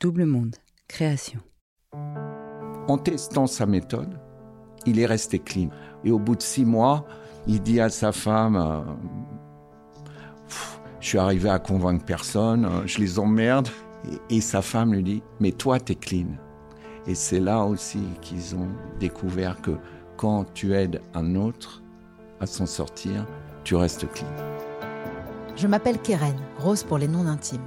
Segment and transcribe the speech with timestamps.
[0.00, 0.54] Double Monde,
[0.86, 1.40] création.
[2.86, 4.20] En testant sa méthode,
[4.86, 5.70] il est resté clean.
[6.04, 7.04] Et au bout de six mois,
[7.48, 8.80] il dit à sa femme euh,
[11.00, 13.66] Je suis arrivé à convaincre personne, euh, je les emmerde.
[14.30, 16.28] Et, et sa femme lui dit Mais toi, t'es clean.
[17.08, 18.68] Et c'est là aussi qu'ils ont
[19.00, 19.72] découvert que
[20.16, 21.82] quand tu aides un autre
[22.38, 23.26] à s'en sortir,
[23.64, 24.28] tu restes clean.
[25.56, 27.66] Je m'appelle Keren, Rose pour les noms intimes.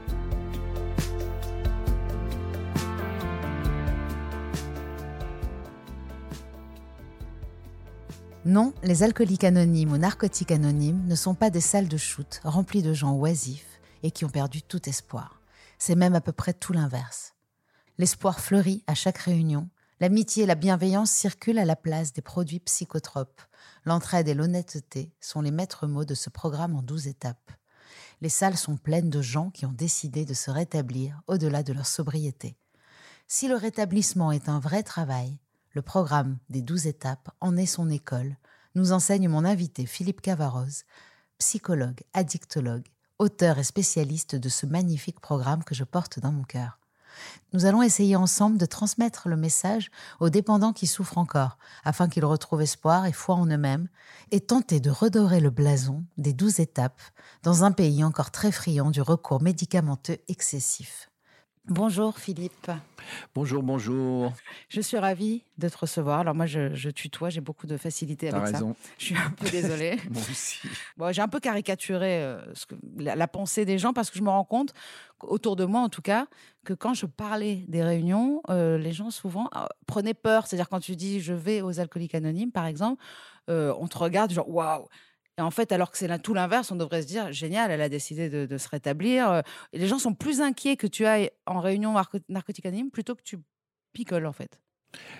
[8.43, 12.81] Non, les alcooliques anonymes ou narcotiques anonymes ne sont pas des salles de shoot remplies
[12.81, 15.41] de gens oisifs et qui ont perdu tout espoir.
[15.77, 17.35] C'est même à peu près tout l'inverse.
[17.99, 19.69] L'espoir fleurit à chaque réunion,
[19.99, 23.43] l'amitié et la bienveillance circulent à la place des produits psychotropes.
[23.85, 27.51] L'entraide et l'honnêteté sont les maîtres mots de ce programme en douze étapes.
[28.21, 31.85] Les salles sont pleines de gens qui ont décidé de se rétablir au-delà de leur
[31.85, 32.57] sobriété.
[33.27, 35.37] Si le rétablissement est un vrai travail,
[35.73, 38.35] le programme des douze étapes en est son école,
[38.75, 40.83] nous enseigne mon invité Philippe Cavaroz,
[41.37, 42.87] psychologue, addictologue,
[43.19, 46.79] auteur et spécialiste de ce magnifique programme que je porte dans mon cœur.
[47.53, 52.25] Nous allons essayer ensemble de transmettre le message aux dépendants qui souffrent encore, afin qu'ils
[52.25, 53.89] retrouvent espoir et foi en eux-mêmes,
[54.31, 57.01] et tenter de redorer le blason des douze étapes
[57.43, 61.10] dans un pays encore très friand du recours médicamenteux excessif.
[61.67, 62.71] Bonjour Philippe.
[63.35, 64.33] Bonjour, bonjour.
[64.67, 66.21] Je suis ravie de te recevoir.
[66.21, 68.73] Alors moi, je, je tutoie, j'ai beaucoup de facilité avec raison.
[68.81, 68.89] ça.
[68.97, 69.97] Je suis un peu désolée.
[70.09, 70.57] Moi aussi.
[70.97, 74.17] Bon, j'ai un peu caricaturé euh, ce que- la, la pensée des gens parce que
[74.17, 74.73] je me rends compte,
[75.21, 76.25] autour de moi en tout cas,
[76.65, 80.47] que quand je parlais des réunions, euh, les gens souvent euh, prenaient peur.
[80.47, 83.01] C'est-à-dire quand tu dis je vais aux alcooliques anonymes, par exemple,
[83.47, 84.87] on te regarde genre waouh.
[85.37, 87.81] Et en fait, alors que c'est là tout l'inverse, on devrait se dire génial, elle
[87.81, 89.29] a décidé de, de se rétablir.
[89.31, 89.41] Euh,
[89.73, 93.15] et les gens sont plus inquiets que tu ailles en réunion narco- narcotique anonyme plutôt
[93.15, 93.37] que tu
[93.93, 94.59] picoles en fait.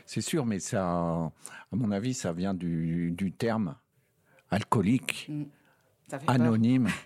[0.06, 1.32] C'est sûr, mais ça, à
[1.72, 3.76] mon avis, ça vient du, du terme
[4.50, 5.32] alcoolique,
[6.10, 6.20] peur.
[6.28, 6.88] anonyme.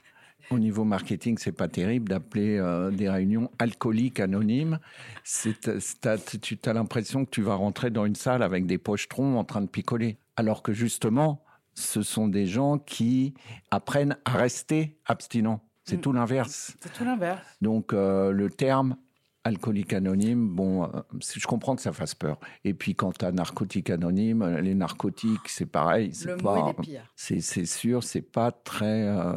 [0.51, 4.77] Au niveau marketing, c'est pas terrible d'appeler euh, des réunions alcooliques anonymes.
[5.23, 9.43] C'est, tu as l'impression que tu vas rentrer dans une salle avec des pochetrons en
[9.43, 10.19] train de picoler.
[10.35, 11.43] Alors que justement,
[11.75, 13.33] ce sont des gens qui
[13.69, 15.61] apprennent à rester abstinents.
[15.83, 16.01] C'est Mm.
[16.01, 16.73] tout l'inverse.
[16.81, 17.45] C'est tout l'inverse.
[17.61, 18.95] Donc euh, le terme
[19.43, 20.87] alcoolique anonyme, bon, euh,
[21.19, 22.39] je comprends que ça fasse peur.
[22.63, 26.11] Et puis quant à narcotique anonyme, les narcotiques, c'est pareil.
[26.13, 27.03] C'est Le pas, mot, est pire.
[27.15, 29.33] c'est, sûr, c'est pas très euh,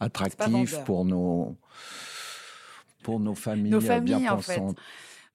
[0.00, 1.58] attractif pour nos
[3.02, 4.62] pour nos familles, Nos bien en fait.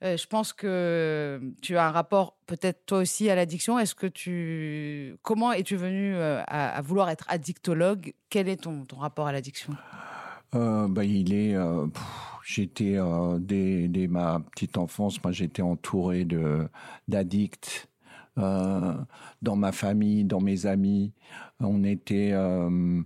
[0.04, 3.80] Euh, je pense que tu as un rapport peut-être toi aussi à l'addiction.
[3.80, 8.14] Est-ce que tu comment es-tu venu euh, à, vouloir être addictologue?
[8.30, 9.74] Quel est ton, ton rapport à l'addiction?
[10.56, 11.56] Euh, bah, il est.
[11.56, 11.88] euh,
[12.46, 16.68] j'étais euh, dès, dès ma petite enfance, moi j'étais entouré de
[17.08, 17.88] d'addicts.
[18.38, 18.94] euh,
[19.42, 21.14] dans ma famille, dans mes amis,
[21.60, 23.02] on était, euh,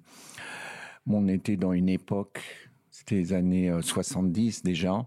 [1.05, 2.41] on était dans une époque,
[2.89, 5.05] c'était les années euh, 70 déjà,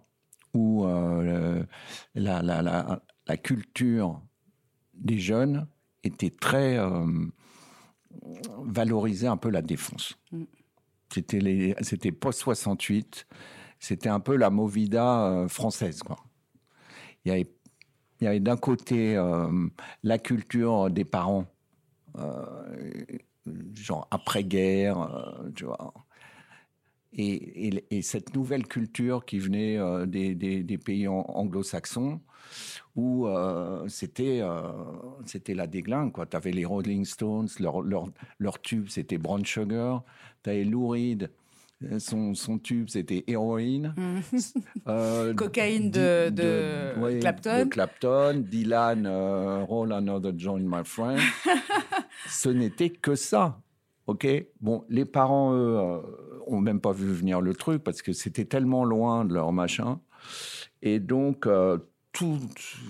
[0.55, 1.65] où euh,
[2.15, 4.21] la, la, la, la culture
[4.95, 5.67] des jeunes
[6.03, 7.07] était très euh,
[8.65, 10.17] valorisait un peu la défense.
[11.13, 13.27] C'était les, c'était post 68.
[13.79, 16.17] C'était un peu la movida euh, française, quoi.
[17.25, 17.51] Il y avait,
[18.21, 19.69] il y avait d'un côté euh,
[20.03, 21.47] la culture des parents,
[23.75, 25.95] genre après-guerre, tu vois.
[27.13, 32.21] Et, et- et cette nouvelle culture qui venait euh, des, des- des pays an- anglo-saxons,
[32.95, 34.61] où euh, c'était euh,
[35.27, 36.27] c'était la déglingue quoi.
[36.27, 38.07] T'avais les Rolling Stones, leur leur,
[38.39, 40.05] leur tube c'était Brown Sugar.
[40.45, 41.31] T'avais Lou Reed,
[41.99, 43.93] son son tube c'était Héroïne.
[44.87, 47.59] Euh, Cocaïne de- de ouais, Clapton.
[47.65, 51.19] de Clapton, Dylan, euh, Roll Another Joint, My Friend.
[52.29, 53.61] Ce n'était que ça.
[54.11, 54.27] Ok.
[54.61, 56.01] Bon, les parents eux euh,
[56.49, 60.01] ont même pas vu venir le truc parce que c'était tellement loin de leur machin.
[60.83, 61.79] Et donc, euh,
[62.11, 62.41] tout,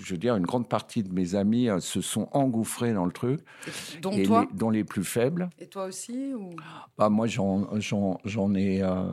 [0.00, 3.12] je veux dire, une grande partie de mes amis euh, se sont engouffrés dans le
[3.12, 3.40] truc.
[4.00, 5.50] Dont et toi les, dont les plus faibles.
[5.58, 6.56] Et toi aussi ou...
[6.96, 9.05] Bah, moi, j'en, j'en, j'en ai, euh,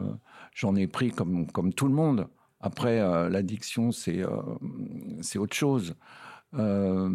[0.53, 2.29] j'en ai pris comme, comme tout le monde.
[2.61, 4.23] Après, euh, l'addiction, c'est,
[5.19, 5.93] c'est autre chose.
[6.53, 7.09] Euh,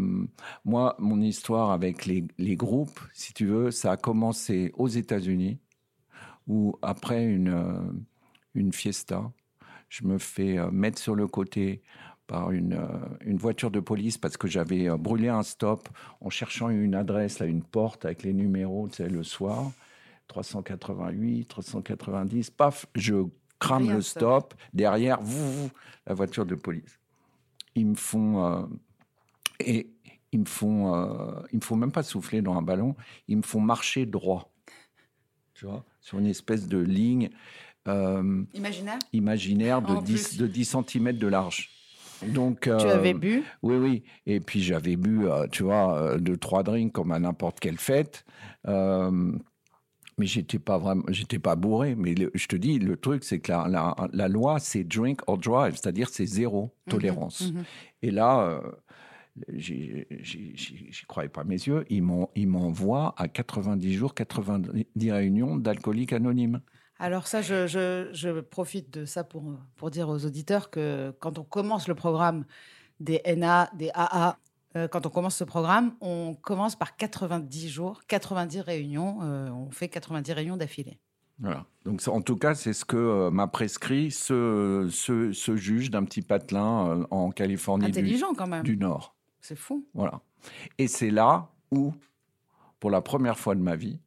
[0.64, 5.58] moi, mon histoire avec les, les groupes, si tu veux, ça a commencé aux États-Unis,
[6.46, 7.80] où après une, euh,
[8.54, 9.30] une fiesta,
[9.88, 11.82] je me fais euh, mettre sur le côté
[12.26, 12.78] par une,
[13.22, 15.88] une voiture de police parce que j'avais brûlé un stop
[16.20, 19.70] en cherchant une adresse, là, une porte avec les numéros, tu sais, le soir.
[20.28, 23.26] 388, 390, paf, je
[23.58, 24.54] crame Rien, le stop.
[24.72, 25.70] Derrière, vous, vous,
[26.06, 26.98] la voiture de police.
[27.74, 28.44] Ils me font.
[28.46, 28.62] euh,
[29.60, 29.90] et
[30.32, 30.94] ils me font.
[30.94, 32.94] euh, ils me font même pas souffler dans un ballon.
[33.28, 34.52] Ils me font marcher droit.
[35.54, 37.30] Tu vois, sur une espèce de ligne
[37.88, 38.98] euh, Imaginaire?
[39.12, 40.38] imaginaire de En 10, plus.
[40.38, 41.70] de 10 cm de large.
[42.26, 43.42] Donc, Tu euh, avais bu?
[43.62, 44.02] oui, oui.
[44.26, 48.24] Et puis j'avais bu, euh, tu vois, deux, trois drinks comme à n'importe quelle fête.
[50.18, 51.94] Mais j'étais pas vraiment, j'étais pas bourré.
[51.94, 55.20] Mais le- je te dis, le truc, c'est que la, la, la loi, c'est drink
[55.26, 57.50] or drive, c'est-à-dire c'est zéro tolérance.
[57.54, 57.64] mhm.
[58.02, 58.60] Et là,
[59.48, 60.06] j'y
[61.08, 61.84] croyais pas mes yeux.
[61.88, 66.60] Ils m'en- ils m'envoient à 90 jours, 90 réunions d'alcooliques anonymes.
[66.98, 69.42] Alors ça, je, je- je profite de ça pour,
[69.76, 72.44] pour dire aux auditeurs que quand on commence le programme
[73.00, 74.38] des NA, des AA,
[74.76, 79.18] euh, quand on commence ce programme, on commence par 90 jours, 90 réunions.
[79.22, 80.98] euh, on fait 90 réunions d'affilée.
[81.40, 81.66] Voilà.
[81.84, 86.04] Donc, en tout cas, c'est ce que euh, m'a prescrit ce, ce, ce juge d'un
[86.04, 88.62] petit patelin euh, en Californie du, quand même.
[88.62, 89.16] du Nord.
[89.42, 89.84] C'est fou.
[89.92, 90.20] Voilà.
[90.78, 91.92] Et c'est là où,
[92.80, 93.98] pour la première fois de ma vie,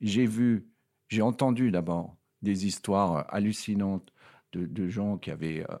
[0.00, 0.66] j'ai vu,
[1.08, 4.12] j'ai entendu d'abord des histoires euh, hallucinantes
[4.52, 5.76] de, de gens qui avaient euh,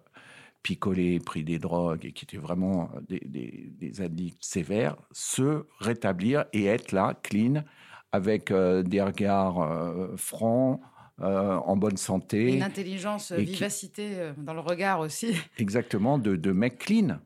[0.62, 5.66] picolé, pris des drogues et qui étaient vraiment euh, des, des- des addicts sévères, se
[5.78, 7.64] rétablir et être là, clean,
[8.12, 10.80] avec euh, des regards euh, francs,
[11.20, 12.54] euh, en bonne santé.
[12.56, 15.36] Une intelligence, et vivacité dans le regard aussi.
[15.58, 17.18] Exactement, de, de mecs clean.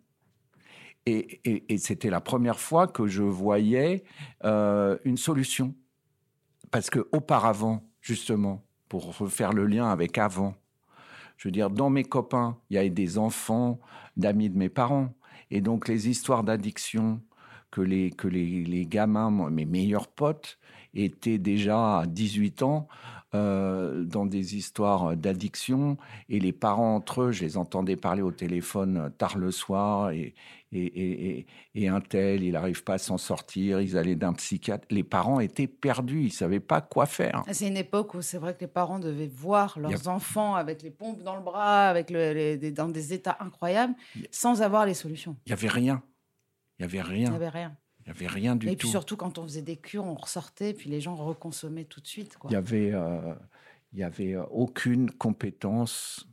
[1.09, 4.05] Et, c'était la première fois que je voyais
[4.45, 5.75] euh, une solution.
[6.71, 10.55] Parce que auparavant, justement, pour faire le lien avec avant,
[11.37, 13.81] je veux dire, dans mes copains, il y avait des enfants
[14.17, 15.15] d'amis de mes parents.
[15.51, 17.23] Et donc, les histoires d'addiction
[17.71, 20.59] que les, que les, les gamins, mes meilleurs potes,
[20.95, 22.89] étaient déjà à 18 ans
[23.35, 25.97] euh, dans des histoires d'addiction
[26.29, 30.35] et les parents entre eux, je les entendais parler au téléphone tard le soir et,
[30.73, 34.87] et, et, et un tel, il n'arrive pas à s'en sortir, ils allaient d'un psychiatre.
[34.91, 37.43] Les parents étaient perdus, ils ne savaient pas quoi faire.
[37.47, 40.83] Ah, C'est une époque où c'est vrai que les parents devaient voir leurs enfants avec
[40.83, 43.95] les pompes dans le bras, avec le, les- des- dans des états incroyables,
[44.31, 45.37] sans avoir les solutions.
[45.47, 46.03] Il n'y avait rien.
[46.79, 47.35] Il n'y avait Il n'y rien.
[47.35, 47.77] avait rien.
[48.09, 48.79] Il n'y avait rien du Et tout.
[48.79, 52.07] puis surtout quand on faisait des cures, on ressortait, puis les gens reconsommaient tout de
[52.07, 52.39] suite.
[52.39, 52.51] Quoi.
[52.51, 53.35] Il y avait, euh,
[53.93, 56.27] il y avait aucune compétence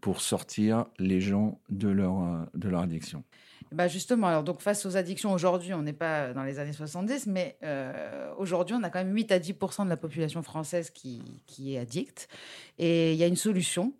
[0.00, 3.24] pour sortir les gens de leur, euh, de leur addiction.
[3.72, 7.26] Bah justement, alors donc face aux addictions aujourd'hui, on n'est pas dans les années 70,
[7.26, 11.42] mais euh, aujourd'hui, on a quand même 8 à 10% de la population française qui,
[11.46, 12.28] qui est addicte.
[12.78, 13.92] Et il y a une solution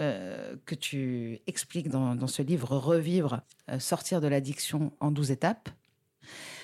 [0.00, 5.30] euh, que tu expliques dans, dans ce livre Revivre, euh, sortir de l'addiction en 12
[5.30, 5.68] étapes.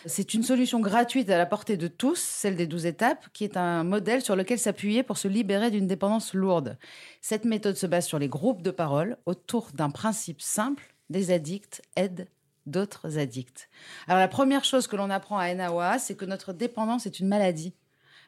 [0.07, 3.57] C'est une solution gratuite à la portée de tous, celle des 12 étapes, qui est
[3.57, 6.79] un modèle sur lequel s'appuyer pour se libérer d'une dépendance lourde.
[7.21, 11.83] Cette méthode se base sur les groupes de parole autour d'un principe simple des addicts
[11.97, 12.29] aident
[12.67, 13.69] d'autres addicts.
[14.07, 17.29] Alors la première chose que l'on apprend à NAOA, c'est que notre dépendance est une
[17.29, 17.75] maladie.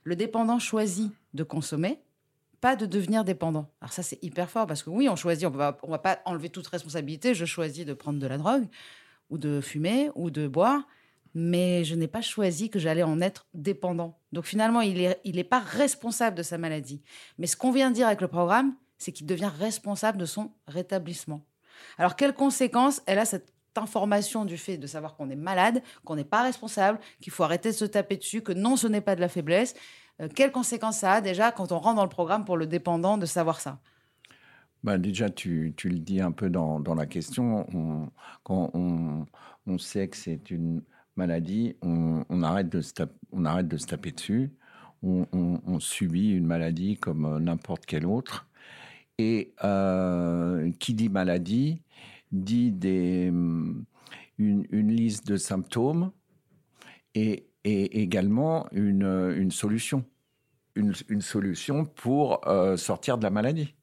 [0.02, 2.00] Le dépendant choisit de consommer,
[2.60, 3.70] pas de devenir dépendant.
[3.80, 6.20] Alors ça c'est hyper fort parce que oui, on choisit, on va, on va pas
[6.24, 7.34] enlever toute responsabilité.
[7.34, 8.66] Je choisis de prendre de la drogue
[9.28, 10.82] ou de fumer ou de boire,
[11.34, 14.18] mais je n'ai pas choisi que j'allais en être dépendant.
[14.32, 17.02] Donc finalement, il n'est il pas responsable de sa maladie.
[17.38, 20.52] Mais ce qu'on vient de dire avec le programme, c'est qu'il devient responsable de son
[20.66, 21.42] rétablissement.
[21.98, 26.16] Alors, quelles conséquences elle a cette information du fait de savoir qu'on est malade, qu'on
[26.16, 29.14] n'est pas responsable, qu'il faut arrêter de se taper dessus, que non, ce n'est pas
[29.16, 29.74] de la faiblesse?
[30.20, 33.16] Euh, Quelles conséquences ça a déjà quand on rentre dans le programme pour le dépendant
[33.16, 33.78] de savoir ça?
[34.82, 37.66] Bah, déjà, tu, tu le dis un peu dans, dans la question.
[37.74, 38.10] On-
[38.42, 39.26] quand on,
[39.66, 40.82] on sait que c'est une
[41.16, 44.50] maladie, on, on arrête de se tape- on arrête de se taper dessus.
[45.02, 48.46] On, on- on subit une maladie comme euh, n'importe quelle autre.
[49.18, 51.82] Et euh, qui dit maladie
[52.32, 53.84] dit des, hum,
[54.38, 56.10] une, une liste de symptômes
[57.14, 60.04] et, et également une, euh, une solution.
[60.76, 63.74] Une, une solution pour euh, sortir de la maladie.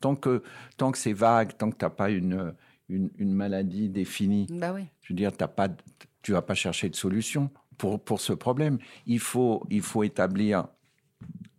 [0.00, 0.42] Tant que,
[0.76, 2.54] tant que c'est vague, tant que tu n'as pas une,
[2.88, 4.84] une, une maladie définie, Bah oui.
[5.00, 5.76] je veux dire, t'as pas, de-
[6.22, 8.78] tu vas pas chercher de solution pour, pour ce problème.
[9.06, 10.66] Il faut, il faut établir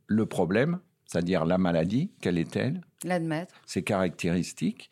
[0.07, 3.55] le problème, c'est-à-dire la maladie, quelle est-elle, L'admettre.
[3.65, 4.89] ses caractéristiques,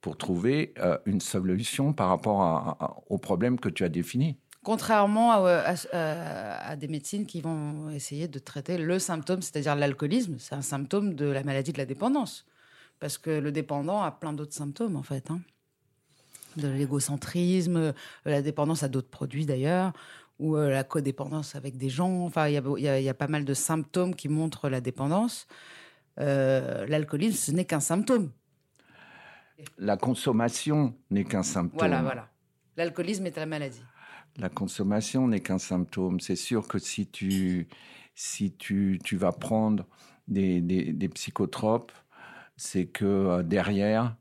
[0.00, 4.36] pour trouver euh, une solution par rapport à- à- au problème que tu as défini.
[4.62, 9.74] Contrairement à, à- à- à des médecines qui vont essayer de traiter le symptôme, c'est-à-dire
[9.76, 12.46] l'alcoolisme, c'est un symptôme de la maladie de la dépendance.
[13.00, 15.30] Parce que le dépendant a plein d'autres symptômes, en fait.
[15.30, 15.40] hein.
[16.56, 17.92] De l'égocentrisme, euh,
[18.24, 19.92] la dépendance à d'autres produits d'ailleurs,
[20.38, 22.24] ou euh, la codépendance avec des gens.
[22.24, 25.46] Enfin, il y a, y y pas mal de symptômes qui montrent la dépendance.
[26.20, 28.30] Euh, L'alcoolisme, ce n'est qu'un symptôme.
[29.78, 31.78] La consommation n'est qu'un symptôme.
[31.78, 32.28] Voilà, voilà.
[32.76, 33.82] L'alcoolisme est la maladie.
[34.36, 36.20] La consommation n'est qu'un symptôme.
[36.20, 37.68] C'est sûr que si tu,
[38.14, 39.86] si tu, tu vas prendre
[40.26, 41.92] des, des, des psychotropes,
[42.56, 44.16] c'est que derrière,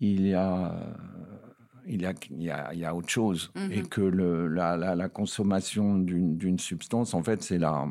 [0.00, 0.74] il y a,
[1.86, 3.52] il y a, il y a, il y a autre chose.
[3.54, 3.72] Mhm.
[3.72, 7.86] Et que le, la, la, la consommation d'une substance, en fait, c'est la,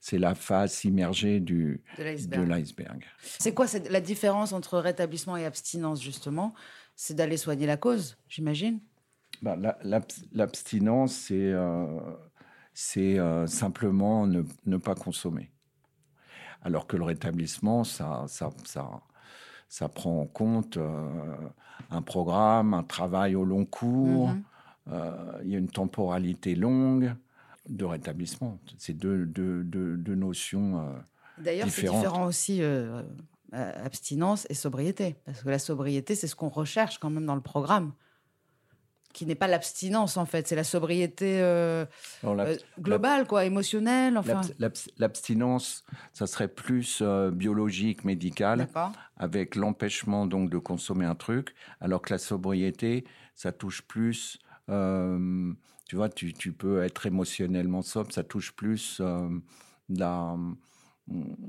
[0.00, 3.04] c'est la face immergée du, De l'iceberg.
[3.22, 6.54] C'est quoi la différence entre rétablissement et abstinence, justement?
[6.94, 8.80] C'est d'aller soigner la cause, j'imagine?
[9.42, 12.00] Bah, la- l'abs- L'abstinence, c'est euh,
[12.96, 15.50] euh, simplement ne, ne pas consommer.
[16.62, 18.88] Alors que le rétablissement, ça, ça, ça,
[19.68, 21.36] ça prend en compte euh,
[21.90, 24.28] un programme, un travail au long cours.
[24.28, 24.42] Mhm.
[24.92, 27.12] Euh, il y a une temporalité longue
[27.68, 28.58] de rétablissement.
[28.78, 30.78] C'est deux, deux, deux, deux notions.
[30.78, 30.92] euh,
[31.38, 32.62] D'ailleurs, c'est différent aussi
[33.52, 35.16] abstinence et sobriété.
[35.24, 37.92] Parce que la sobriété, c'est ce qu'on recherche quand même dans le programme.
[39.16, 40.46] Qui n'est pas l'abstinence, en fait.
[40.46, 41.86] C'est la sobriété euh,
[42.22, 44.18] alors, euh, globale, quoi, émotionnelle.
[44.18, 48.58] Enfin, l'abs- l'abs- L'abstinence, ça serait plus euh, biologique, médical.
[48.58, 48.92] d'accord.
[49.16, 55.96] avec l'empêchement donc de consommer un truc, alors que la sobriété, ça touche plus, tu
[55.96, 59.00] vois, tu, tu peux être émotionnellement sobre, ça touche plus
[59.88, 60.36] la,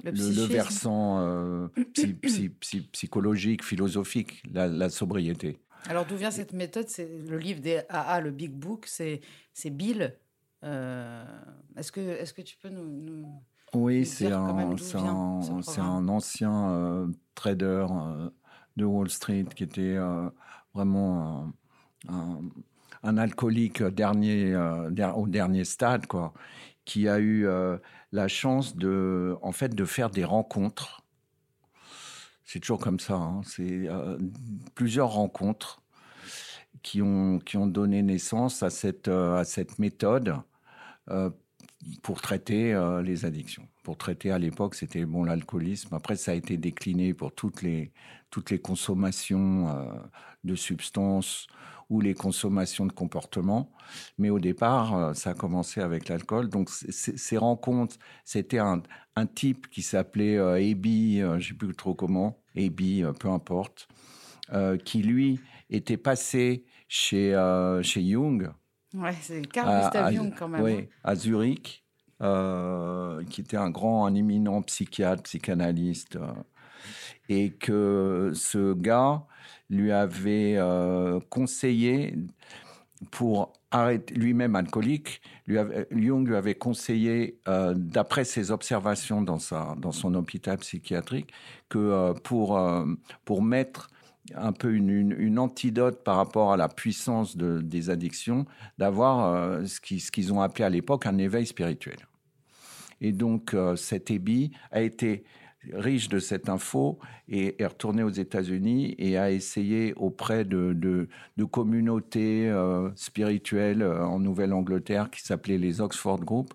[0.05, 5.59] le, versant psy- psy- psy- psychologique, philosophique, la, la sobriété.
[5.89, 6.87] Alors, d'où vient cette méthode?
[6.89, 9.21] C'est le livre des AA, le Big Book, c'est
[9.53, 10.15] c'est Bill.
[10.63, 11.23] Euh,
[11.75, 12.85] Est-ce que, est que tu peux nous...
[12.85, 13.41] nous-
[13.73, 18.29] Oui, nous c'est dire un, c'est un, ce c'est un ancien euh, trader euh,
[18.75, 19.97] de Wall Street qui était
[20.73, 21.51] vraiment
[22.09, 24.51] un, alcoolique dernier,
[24.91, 26.33] der- au dernier stade, quoi.
[26.85, 27.47] qui a eu
[28.11, 31.01] la chance de, en fait, de faire des rencontres.
[32.47, 33.15] C'est toujours comme ça.
[33.15, 33.41] hein.
[33.45, 34.17] C'est euh,
[34.73, 35.81] plusieurs rencontres
[36.81, 39.43] qui ont, donné naissance à cette, euh,
[39.77, 40.37] méthode
[41.09, 41.29] euh,
[42.03, 42.73] pour traiter
[43.03, 43.67] les addictions.
[43.87, 45.95] Pour traiter à l'époque, c'était bon l'alcoolisme.
[45.95, 47.93] Après, ça a été décliné pour toutes les,
[48.29, 49.85] toutes les consommations euh,
[50.43, 51.47] de substances
[51.89, 53.71] ou les consommations de comportements.
[54.17, 56.49] Mais au départ, euh, ça a commencé avec l'alcool.
[56.49, 58.83] Donc, ces rencontres, c'était un,
[59.15, 63.87] un type qui s'appelait euh, Ebi, euh, je sais plus trop comment, Ebi, peu importe,
[64.83, 65.39] qui lui
[65.69, 67.31] était passé chez,
[67.83, 68.51] chez Jung.
[68.93, 70.61] Ouais, c'est Carl Gustav Jung quand même.
[70.61, 70.85] oui, hein.
[71.05, 71.85] à Zurich,
[72.23, 76.33] euh, qui était un grand, un éminent psychiatre, psychanalyste, euh,
[77.29, 79.23] et que ce gars
[79.69, 82.15] lui avait euh, conseillé
[83.11, 87.39] pour arrêter, lui-même alcoolique, lui avait- Jung lui avait conseillé,
[87.75, 91.31] d'après ses observations dans, sa, dans son hôpital psychiatrique,
[91.69, 92.59] que pour,
[93.25, 93.89] pour mettre
[94.33, 98.45] un peu une, antidote par rapport à la puissance de, des addictions,
[98.79, 102.06] d'avoir ce qu'ils ont appelé à l'époque un éveil spirituel.
[103.01, 105.23] Et donc, euh, cet Ebi a été
[105.73, 111.09] riche de cette info et est retourné aux États-Unis et a essayé auprès de, de,
[111.35, 116.53] de communautés euh, spirituelles euh, en Nouvelle-Angleterre qui s'appelaient les Oxford Group.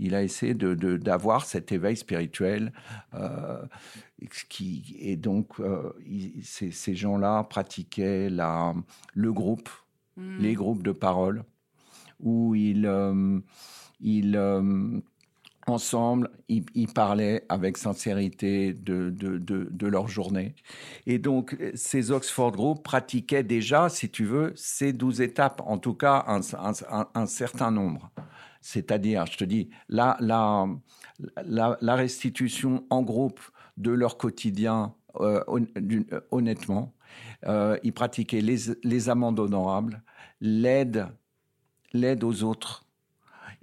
[0.00, 2.72] Il a essayé de- d'avoir cet éveil spirituel.
[3.14, 3.62] euh,
[4.48, 8.74] qui, et donc, euh, il- ces, ces gens-là pratiquaient la,
[9.14, 9.68] le groupe,
[10.16, 10.38] Mm.
[10.40, 11.44] les groupes de parole,
[12.18, 13.38] où ils, euh,
[15.68, 20.54] ensemble, ils, parlaient avec sincérité de, de, de, leur journée.
[21.06, 25.94] Et donc, ces Oxford Group pratiquaient déjà, si tu veux, ces douze étapes, en tout
[25.94, 28.10] cas un, certain nombre.
[28.60, 30.66] C'est-à-dire, je te dis, la, la,
[31.44, 33.40] la, restitution en groupe
[33.76, 36.94] de leur quotidien, euh, euh, honnêtement,
[37.46, 40.02] euh, ils pratiquaient les, les amendes honorables,
[40.40, 41.04] l'aide
[41.94, 42.87] aux autres.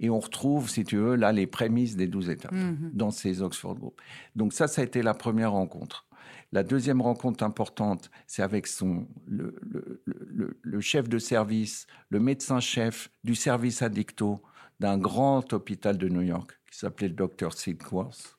[0.00, 2.90] Et on retrouve, si tu veux, là, les prémices des douze étapes Mhm.
[2.92, 4.00] dans ces Oxford Group.
[4.34, 6.06] Donc ça, ça a été la première rencontre.
[6.52, 12.20] La deuxième rencontre importante, c'est avec son, le, le- le- le chef de service, le
[12.20, 14.42] médecin-chef du service addicto
[14.78, 17.52] d'un grand hôpital de New York qui s'appelait le Dr.
[17.52, 18.36] Silkworth.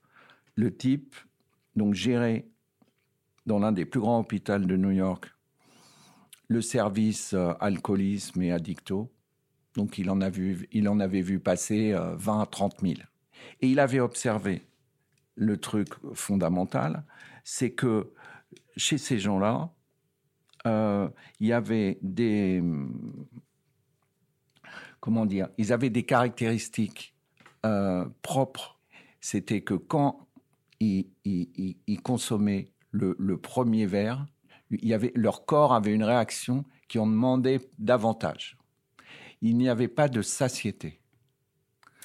[0.56, 1.16] Le type,
[1.76, 2.50] donc géré
[3.46, 5.32] dans l'un des plus grands hôpitaux de New York,
[6.50, 9.12] le service euh, alcoolisme et addicto.
[9.78, 12.96] Donc il en, a vu, il en avait vu passer euh, 20 à 30 000.
[13.62, 14.64] Et il avait observé
[15.36, 17.04] le truc fondamental,
[17.44, 18.12] c'est que
[18.76, 19.72] chez ces gens-là,
[20.66, 21.08] euh,
[21.40, 22.64] il y avait des...
[25.00, 27.16] Comment dire Ils avaient des caractéristiques
[27.64, 28.80] euh, propres.
[29.22, 30.28] C'était que quand
[30.80, 31.06] ils,
[32.04, 34.26] consommaient le, premier verre,
[34.72, 38.57] leur corps avait une réaction qui en demandait davantage.
[39.42, 41.00] Il n'y avait pas de satiété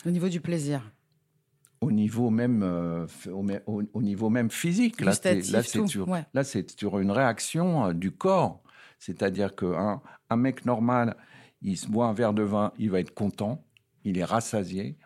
[0.07, 0.92] Au niveau du plaisir.
[1.81, 5.01] au niveau même, euh, au, niveau même physique.
[5.01, 6.25] Là, c'est sur, ouais.
[6.35, 8.62] là, c'est sur une réaction euh, du corps.
[8.99, 11.16] C'est-à-dire qu'un un mec normal,
[11.61, 13.64] il se boit un verre de vin, il va être content,
[14.05, 14.97] il est rassasié.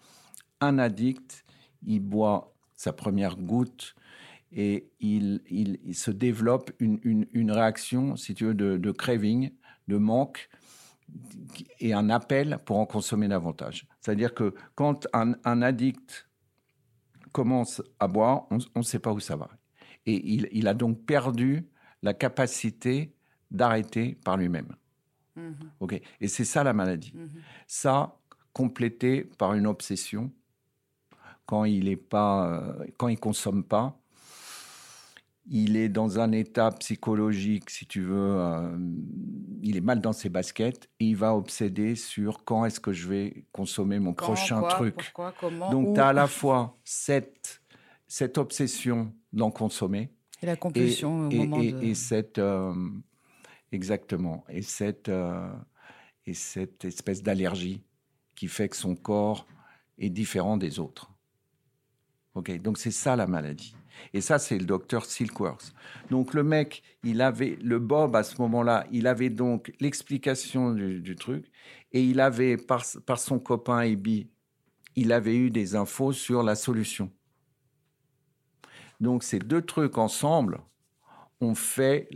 [0.61, 1.45] Un addict,
[1.87, 3.95] il boit sa première goutte
[4.53, 8.91] et il, il- il se développe une, une- une réaction, si tu veux, de, de
[8.91, 9.51] craving,
[9.89, 10.49] de manque
[11.81, 13.87] et un appel pour en consommer davantage.
[14.01, 16.29] C'est-à-dire que quand un, un addict
[17.33, 19.51] commence à boire, on ne sait pas où ça va.
[20.07, 21.69] Et il, il a donc perdu
[22.03, 23.15] la capacité
[23.51, 24.75] d'arrêter par lui-même.
[25.81, 26.01] Ok.
[26.21, 27.13] Et c'est ça la maladie.
[27.15, 27.31] Mhm.
[27.67, 28.19] Ça,
[28.53, 30.33] complété par une obsession,
[31.45, 33.99] quand il est pas, euh, quand il consomme pas,
[35.49, 38.77] il est dans un état psychologique, si tu veux, euh,
[39.63, 43.09] il est mal dans ses baskets et il va obséder sur quand est-ce que je
[43.09, 44.95] vais consommer mon Quand, prochain quoi, truc.
[44.97, 47.63] Pourquoi, comment, Donc, tu as à la fois cette,
[48.09, 50.11] cette obsession d'en consommer
[50.43, 51.83] et la et, compulsion au et- moment et- de...
[51.83, 52.39] et cette.
[52.39, 52.75] euh,
[53.73, 54.45] exactement.
[54.49, 55.49] Et cette, euh,
[56.27, 57.83] et cette espèce d'allergie
[58.35, 59.47] qui fait que son corps
[59.99, 61.11] est différent des autres.
[62.35, 63.75] Ok, donc c'est ça la maladie.
[64.13, 65.73] Et ça, c'est le docteur Silkworth.
[66.11, 71.01] Donc le mec, il avait le Bob à ce moment-là, il avait donc l'explication du,
[71.01, 71.51] du truc,
[71.93, 74.29] et il avait par, par son copain Ebi,
[74.95, 77.11] il avait eu des infos sur la solution.
[79.01, 80.61] Donc ces deux trucs ensemble
[81.41, 82.09] ont fait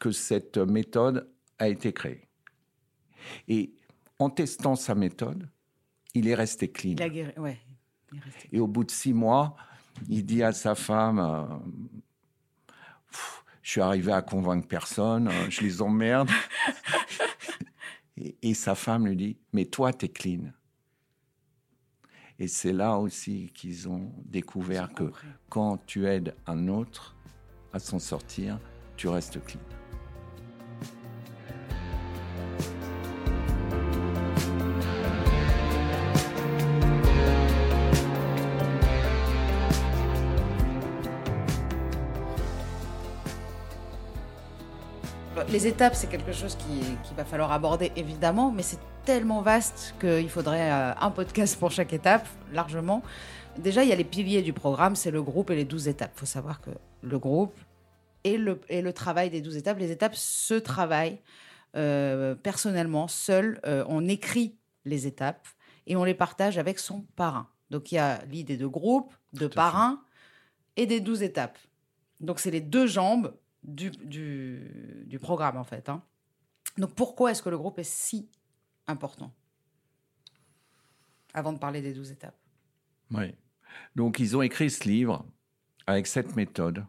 [0.00, 2.28] que cette méthode a été créée.
[3.48, 3.74] Et
[4.18, 5.48] en testant sa méthode,
[6.14, 6.92] il est resté clean.
[6.92, 7.60] Il a guéri, ouais.
[8.50, 9.54] Et au bout de six mois,
[10.08, 11.44] il dit à sa femme, euh,
[13.62, 16.30] je suis arrivé à convaincre personne, euh, je les emmerde.
[18.16, 20.52] et, et sa femme lui dit, mais toi, t'es clean.
[22.38, 25.26] Et c'est là aussi qu'ils ont découvert que compris.
[25.50, 27.14] quand tu aides un autre
[27.72, 28.58] à s'en sortir,
[28.96, 29.79] tu restes clean.
[45.50, 49.94] Les étapes, c'est quelque chose qui- qu'il va falloir aborder évidemment, mais c'est tellement vaste
[50.00, 53.02] qu'il faudrait euh, un podcast pour chaque étape, largement.
[53.58, 56.12] Déjà, il y a les piliers du programme, c'est le groupe et les 12 étapes.
[56.16, 56.70] Il faut savoir que
[57.02, 57.58] le groupe
[58.22, 61.18] et le, et le travail des 12 étapes, les étapes se travaillent
[61.76, 63.60] euh, personnellement, seul.
[63.66, 65.46] euh, on écrit les étapes
[65.86, 67.48] et on les partage avec son parrain.
[67.70, 69.54] Donc il y a l'idée de groupe, de fait.
[69.54, 70.00] parrain
[70.76, 71.58] et des 12 étapes.
[72.20, 75.88] Donc c'est les deux jambes du, du, programme en fait.
[75.88, 76.02] hein.
[76.78, 78.28] Donc pourquoi est-ce que le groupe est si
[78.86, 79.32] important?
[81.34, 82.36] Avant de parler des 12 étapes.
[83.12, 83.34] Oui.
[83.94, 85.24] Donc, ils ont écrit ce livre
[85.86, 86.84] avec cette méthode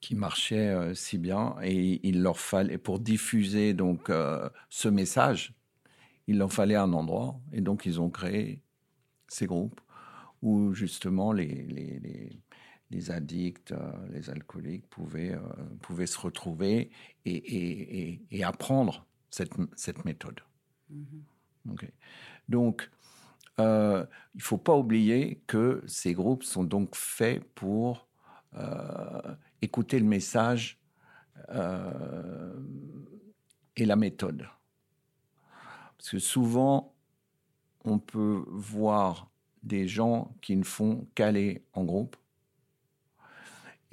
[0.00, 5.54] qui marchait euh, si bien et il leur fallait pour diffuser donc euh, ce message,
[6.26, 8.62] il leur fallait un endroit et donc ils ont créé
[9.26, 9.80] ces groupes
[10.42, 12.40] où justement les, les,
[12.90, 15.40] les addicts, euh, les alcooliques pouvaient euh,
[15.82, 16.90] pouvaient se retrouver
[17.24, 20.40] et, et, et, et apprendre cette cette méthode.
[21.70, 21.90] Ok.
[22.48, 22.90] Donc
[23.58, 28.06] euh, il faut pas oublier que ces groupes sont donc faits pour
[28.54, 30.78] euh, écouter le message
[31.50, 32.54] euh,
[33.76, 34.46] et la méthode.
[35.96, 36.94] Parce que souvent,
[37.84, 39.30] on peut voir
[39.62, 42.16] des gens qui ne font qu'aller en groupe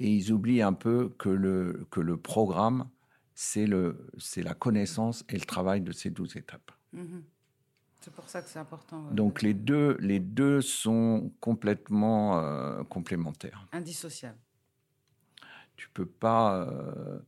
[0.00, 2.88] et ils oublient un peu que le, que le programme,
[3.34, 6.72] c'est la connaissance et le travail de ces douze étapes.
[8.00, 9.06] C'est pour ça que c'est important.
[9.06, 9.14] ouais.
[9.14, 13.66] Donc les deux, les deux sont complètement euh, complémentaires.
[13.72, 14.38] Indissociable.
[15.76, 17.18] Tu peux pas, euh,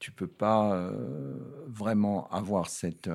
[0.00, 3.08] tu peux pas euh, vraiment avoir cette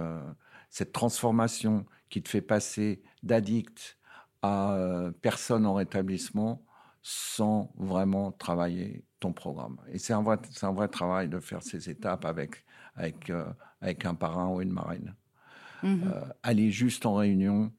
[0.69, 3.99] cette transformation qui te fait passer d'addict
[4.41, 4.75] à
[5.21, 6.65] personne en rétablissement
[7.03, 9.77] sans vraiment travailler ton programme.
[9.91, 13.45] Et c'est un vrai, c'est un vrai travail de faire ces étapes avec avec euh,
[13.81, 15.15] avec un parrain ou une marraine.
[15.83, 16.11] Mhm.
[16.11, 17.73] Euh, aller juste en réunion,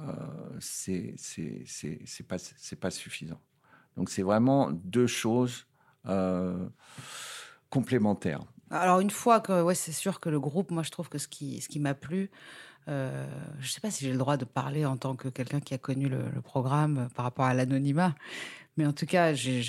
[0.00, 0.12] euh,
[0.60, 3.40] c'est c'est c'est c'est pas c'est pas suffisant.
[3.96, 5.66] Donc c'est vraiment deux choses
[6.06, 6.68] euh,
[7.70, 8.44] complémentaires.
[8.70, 11.28] Alors une fois que, ouais, c'est sûr que le groupe, moi je trouve que ce
[11.28, 12.30] qui, ce qui m'a plu,
[12.88, 13.26] euh,
[13.60, 15.78] je sais pas si j'ai le droit de parler en tant que quelqu'un qui a
[15.78, 18.14] connu le, programme euh, par rapport à l'anonymat,
[18.76, 19.62] mais en tout cas j'ai-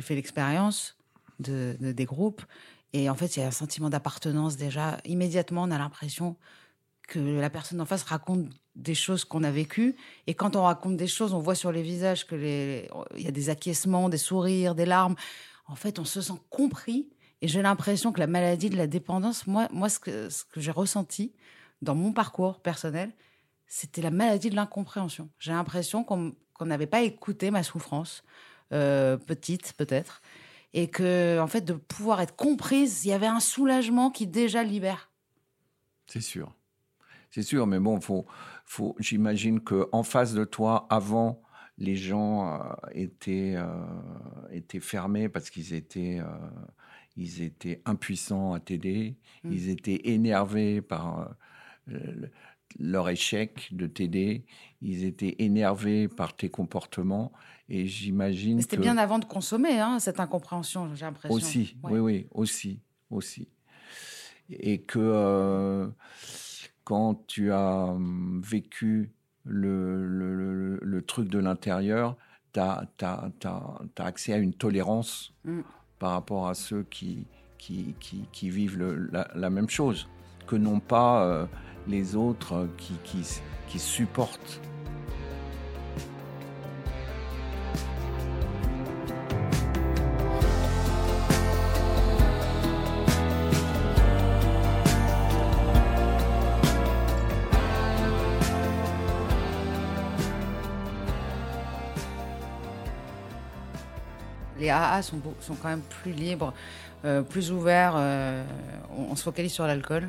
[0.00, 0.96] fait l'expérience
[1.40, 2.42] de, de- des groupes
[2.92, 4.98] et en fait il y a un sentiment d'appartenance déjà.
[5.04, 6.36] Immédiatement on a l'impression
[7.08, 9.96] que la personne en face raconte des choses qu'on a vécues
[10.28, 13.28] et quand on raconte des choses, on voit sur les visages que les, il y
[13.28, 15.16] a des acquiescements, des sourires, des larmes.
[15.66, 17.08] En fait, on se sent compris
[17.42, 21.32] et j'ai l'impression que la maladie de la dépendance, moi, ce que j'ai ressenti
[21.82, 23.12] dans mon parcours personnel,
[23.66, 25.28] c'était la maladie de l'incompréhension.
[25.38, 28.22] J'ai l'impression qu'on n'avait pas écouté ma souffrance,
[28.72, 30.22] euh, petite peut-être,
[30.72, 34.62] et que en fait de pouvoir être comprise, il y avait un soulagement qui déjà
[34.62, 35.10] libère.
[36.06, 36.54] C'est sûr.
[37.30, 38.26] C'est sûr, mais bon, faut,
[38.66, 41.42] faut, j'imagine que en face de toi, avant,
[41.78, 43.66] les gens euh, étaient, euh,
[44.50, 46.20] étaient fermés parce qu'ils étaient,
[47.16, 49.16] ils étaient impuissants à t'aider.
[49.44, 49.52] Mm.
[49.52, 51.34] Ils étaient énervés par
[52.78, 54.44] leur échec de t'aider.
[54.80, 57.32] Ils étaient énervés par tes comportements.
[57.68, 61.34] Et j'imagine C'était bien avant de consommer hein, cette incompréhension, j'ai l'impression.
[61.34, 61.92] aussi, Ouais.
[61.92, 63.48] oui, oui, aussi, aussi.
[64.50, 65.88] Et que euh,
[66.84, 69.10] quand tu as hum, vécu
[69.44, 72.16] le, le, le- le truc de l'intérieur,
[72.52, 72.86] tu as,
[73.98, 75.60] accès à une tolérance Mm.
[75.98, 77.26] par rapport à ceux qui,
[77.58, 78.78] qui, qui, qui vivent
[79.12, 80.08] la, la même chose,
[80.46, 81.46] que non pas euh,
[81.88, 84.60] les autres qui, supportent.
[104.62, 106.54] les AA sont, sont quand même plus libres,
[107.04, 107.94] euh, plus ouverts.
[107.96, 108.44] euh,
[108.96, 110.08] on se focalise sur l'alcool.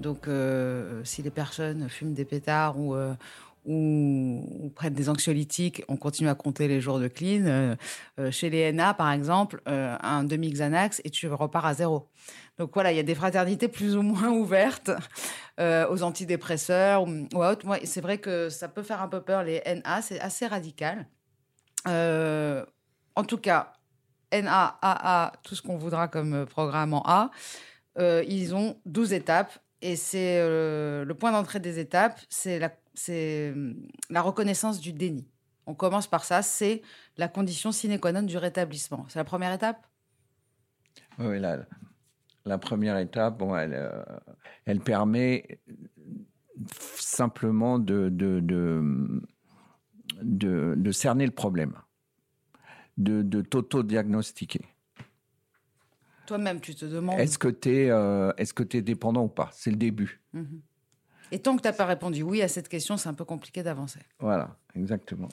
[0.00, 3.14] Donc, euh, si les personnes fument des pétards ou, euh,
[4.74, 7.44] prennent des anxiolytiques, on continue à compter les jours de clean.
[7.44, 7.76] Euh,
[8.18, 12.08] euh, chez les NA, par exemple, un demi Xanax et tu repars à zéro.
[12.58, 14.90] Donc voilà, il y a des fraternités plus ou moins ouvertes
[15.58, 17.66] aux antidépresseurs ou, ou à autre.
[17.66, 21.06] Moi, c'est vrai que ça peut faire un peu peur les NA, c'est assez radical.
[21.86, 23.74] En tout cas,
[24.32, 27.30] NA, AA, tout ce qu'on voudra comme programme en A,
[27.98, 29.58] ils ont 12 étapes.
[29.82, 32.60] Et c'est euh, le point d'entrée des étapes, c'est
[33.52, 35.26] hum, la reconnaissance du déni.
[35.66, 36.82] On commence par ça, c'est
[37.16, 39.06] la condition sine qua non du rétablissement.
[39.08, 39.86] C'est la première étape?
[41.18, 45.60] Oui, la, première étape, bon, elle, euh, permet
[46.96, 48.40] simplement de, de-
[50.76, 51.74] de cerner le problème,
[52.98, 54.64] de, de t'auto-diagnostiquer.
[56.30, 57.18] Toi-même, tu te demandes.
[57.18, 57.86] Est-ce que tu es,
[58.36, 59.50] est-ce que es dépendant ou pas?
[59.52, 60.20] C'est le début.
[60.32, 60.60] Mhm.
[61.32, 63.64] Et tant que tu n'as pas répondu oui à cette question, c'est un peu compliqué
[63.64, 63.98] d'avancer.
[64.20, 65.26] Voilà, exactement.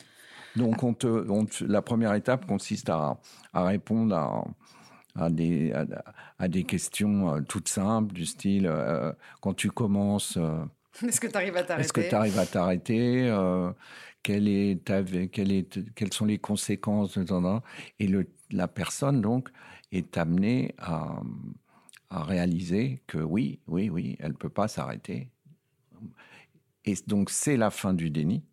[0.56, 3.20] Donc, on te, on te- la première étape consiste à,
[3.54, 4.44] à répondre à,
[5.16, 5.72] à des,
[6.40, 10.64] à, des questions euh, toutes simples, du style euh, quand tu commences, euh,
[11.08, 13.72] Est-ce que tu arrives à t'arrêter est-ce que tu arrives à t'arrêter euh,
[14.24, 17.60] quelle est ta, quelle est, Quelles sont les conséquences de
[18.00, 19.50] Et le, la personne, donc,
[19.92, 21.22] est amenée à,
[22.10, 25.30] à réaliser que oui, oui, oui, elle ne peut pas s'arrêter.
[26.86, 28.44] Et donc, c'est la fin du déni.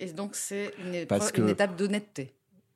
[0.00, 2.34] Et donc, c'est une, étape d'honnêteté.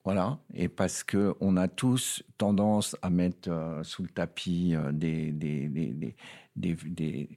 [0.08, 4.90] Voilà, et parce que on a tous tendance à mettre euh, sous le tapis euh,
[4.90, 5.68] des, des,
[6.56, 7.28] des,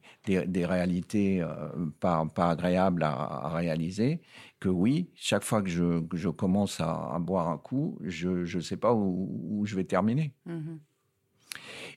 [0.46, 1.68] des, réalités euh,
[2.00, 4.22] pas, pas agréables à, à réaliser,
[4.62, 8.30] que oui, chaque fois que je, que je commence à, à boire un coup, je
[8.56, 10.34] ne sais pas où, où je vais terminer.
[10.46, 10.80] Mhm.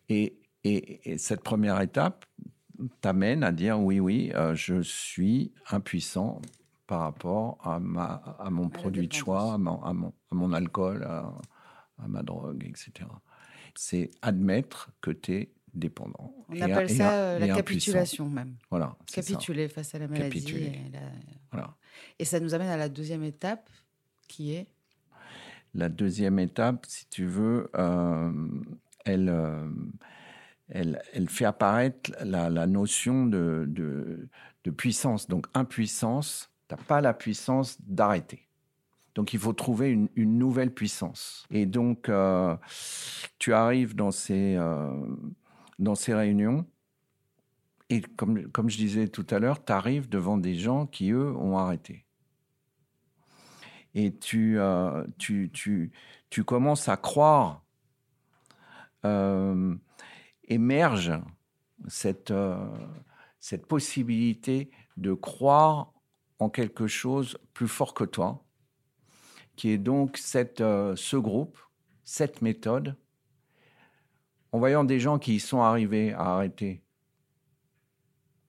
[0.08, 2.24] Et, et- et cette première étape
[3.00, 6.40] t'amène à dire oui, oui, euh, je suis impuissant
[6.86, 11.02] par rapport à, ma, à mon produit de choix, à mon, à mon, mon alcool,
[11.04, 11.32] à,
[12.06, 13.08] ma drogue, etc.
[13.74, 16.34] C'est admettre que tu es dépendant.
[16.48, 18.56] On et- appelle ça et euh, la capitulation même.
[18.70, 18.96] Voilà.
[19.08, 19.22] ça.
[19.22, 20.28] Capituler face à la maladie.
[20.44, 20.66] Capituler.
[20.86, 21.00] Et, la-
[21.50, 21.76] Voilà.
[22.18, 23.68] et ça nous amène à la deuxième étape
[24.28, 24.66] qui est?
[25.74, 28.32] La deuxième étape, si tu veux, euh,
[29.04, 29.68] elle, euh,
[30.68, 34.28] elle, elle fait apparaître la, la notion de, de,
[34.62, 35.26] de puissance.
[35.28, 38.48] Donc, impuissance, tu n'as pas la puissance d'arrêter.
[39.14, 41.46] Donc, il faut trouver une, nouvelle puissance.
[41.50, 42.56] Et donc, euh,
[43.38, 45.06] tu arrives dans ces, euh,
[45.78, 46.66] dans ces réunions.
[47.90, 51.32] Et comme, comme je disais tout à l'heure, tu arrives devant des gens qui, eux,
[51.36, 52.04] ont arrêté
[53.96, 55.92] et tu, euh, tu, tu,
[56.28, 57.62] tu commences à croire,
[60.48, 61.12] émerge
[61.86, 62.32] cette,
[63.38, 65.93] cette possibilité de croire
[66.50, 68.44] quelque chose plus fort que toi,
[69.56, 71.58] qui est donc cette, euh, ce groupe,
[72.04, 72.96] cette méthode.
[74.52, 76.82] En voyant des gens qui y sont arrivés à arrêter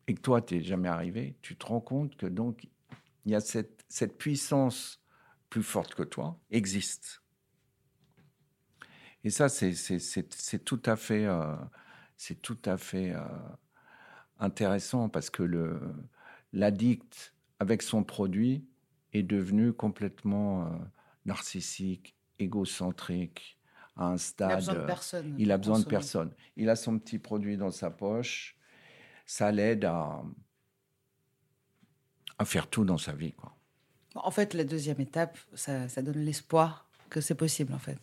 [0.08, 2.67] et que toi, tu n'es jamais arrivé, tu te rends compte que donc
[3.25, 5.01] il y a cette, cette puissance
[5.49, 7.23] plus forte que toi existe.
[9.23, 11.55] Et ça, c'est tout à fait, euh,
[12.43, 13.23] tout à fait euh,
[14.38, 15.79] intéressant parce que
[16.53, 18.65] l'addict avec son produit
[19.13, 20.69] est devenu complètement euh,
[21.25, 23.59] narcissique, égocentrique,
[23.95, 24.51] à un il stade.
[24.51, 25.35] a besoin de euh, personne.
[25.37, 26.33] il a besoin de personne.
[26.57, 28.57] Il a son petit produit dans sa poche.
[29.25, 30.21] Ça l'aide à,
[32.37, 33.31] à faire tout dans sa vie.
[33.33, 33.55] Quoi.
[34.15, 37.97] En fait, la deuxième étape, ça, ça donne l'espoir que c'est possible, en fait.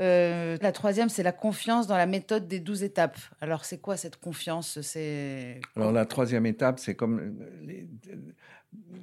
[0.00, 3.18] Euh, la troisième, c'est la confiance dans la méthode des douze étapes.
[3.40, 4.80] Alors, c'est quoi cette confiance?
[4.80, 7.86] C'est Alors la troisième étape, c'est comme les-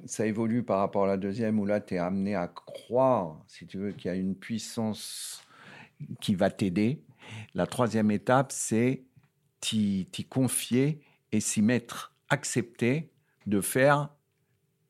[0.06, 3.68] ça évolue par rapport à la deuxième, où là, tu es amené à croire, si
[3.68, 5.44] tu veux, qu'il y a une puissance
[6.22, 7.02] qui va t'aider.
[7.54, 9.04] La troisième étape, c'est
[9.60, 13.12] t'y t'y confier et s'y mettre, accepter
[13.46, 14.10] de faire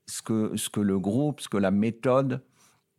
[0.06, 2.44] ce que, ce que le groupe, ce que la méthode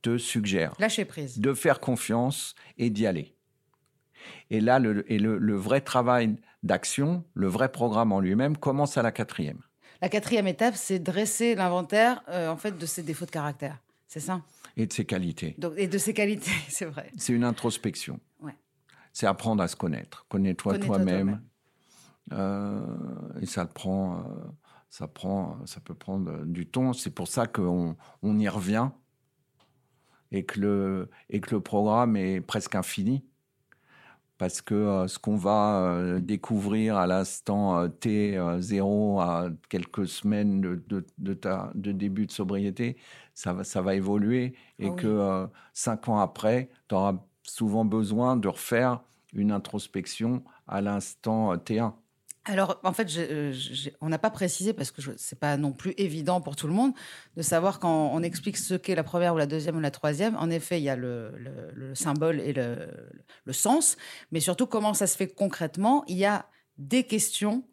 [0.02, 0.74] te suggère.
[0.78, 1.38] lâcher prise.
[1.38, 3.34] de faire confiance et d'y aller.
[4.50, 8.96] Et là, le, et le, le vrai travail d'action, le vrai programme en lui-même commence
[8.96, 9.60] à la quatrième.
[10.00, 13.78] La quatrième étape, c'est dresser l'inventaire euh, en fait de ses défauts de caractère.
[14.06, 14.42] C'est ça?
[14.76, 15.54] Et de ses qualités.
[15.58, 17.10] Donc, et de ses qualités, c'est vrai.
[17.16, 18.20] C'est une introspection.
[18.40, 18.54] Ouais.
[19.12, 20.24] C'est apprendre à se connaître.
[20.28, 21.42] Connais-toi toi-même.
[22.32, 22.80] Euh,
[23.40, 24.22] et ça prend, euh,
[24.88, 26.92] ça prend, ça peut prendre du temps.
[26.92, 28.90] C'est pour ça qu'on on y revient
[30.32, 33.24] et que le et que le programme est presque infini
[34.38, 40.60] parce que euh, ce qu'on va euh, découvrir à l'instant euh, T0 à quelques semaines
[40.60, 42.96] de, de, de, ta, de début de sobriété,
[43.34, 44.96] ça va, ça va évoluer et Ah oui.
[44.96, 49.00] que cinq ans après, tu auras souvent besoin de refaire
[49.32, 51.94] une introspection à l'instant euh, T1.
[52.50, 53.52] Alors, en fait, euh,
[54.00, 56.72] on n'a pas précisé parce que je- c'est pas non plus évident pour tout le
[56.72, 56.94] monde
[57.36, 60.34] de savoir quand on explique ce qu'est la première ou la deuxième ou la troisième.
[60.36, 63.96] En effet, il y a le, le- le symbole et le sens,
[64.32, 66.04] mais surtout comment ça se fait concrètement?
[66.08, 66.46] Il y a
[66.78, 67.64] des questions,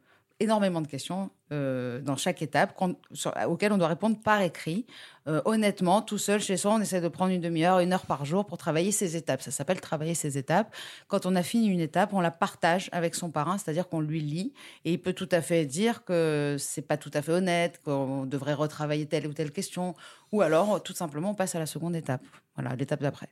[0.41, 2.73] énormément de questions euh, dans chaque étape
[3.13, 4.86] sur- auxquelles on doit répondre par écrit.
[5.27, 8.25] Euh, honnêtement, tout seul chez soi, on essaie de prendre une demi-heure, une heure par
[8.25, 9.41] jour pour travailler ces étapes.
[9.41, 10.73] Ça s'appelle travailler ces étapes.
[11.08, 14.21] Quand on a fini une étape, on la partage avec son parrain, c'est-à-dire qu'on lui
[14.21, 14.53] lit
[14.86, 18.25] et il peut tout à fait dire que c'est pas tout à fait honnête, qu'on
[18.25, 19.95] devrait retravailler telle ou telle question,
[20.31, 22.23] ou alors tout simplement on passe à la seconde étape,
[22.55, 23.29] voilà, l'étape d'après.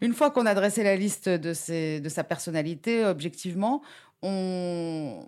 [0.00, 3.82] Une fois qu'on a dressé la liste de sa personnalité, objectivement,
[4.22, 5.26] on,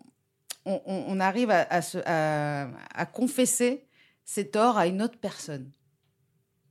[0.66, 3.86] on, arrive à, à se- à- à confesser
[4.24, 5.70] ses torts à une autre personne.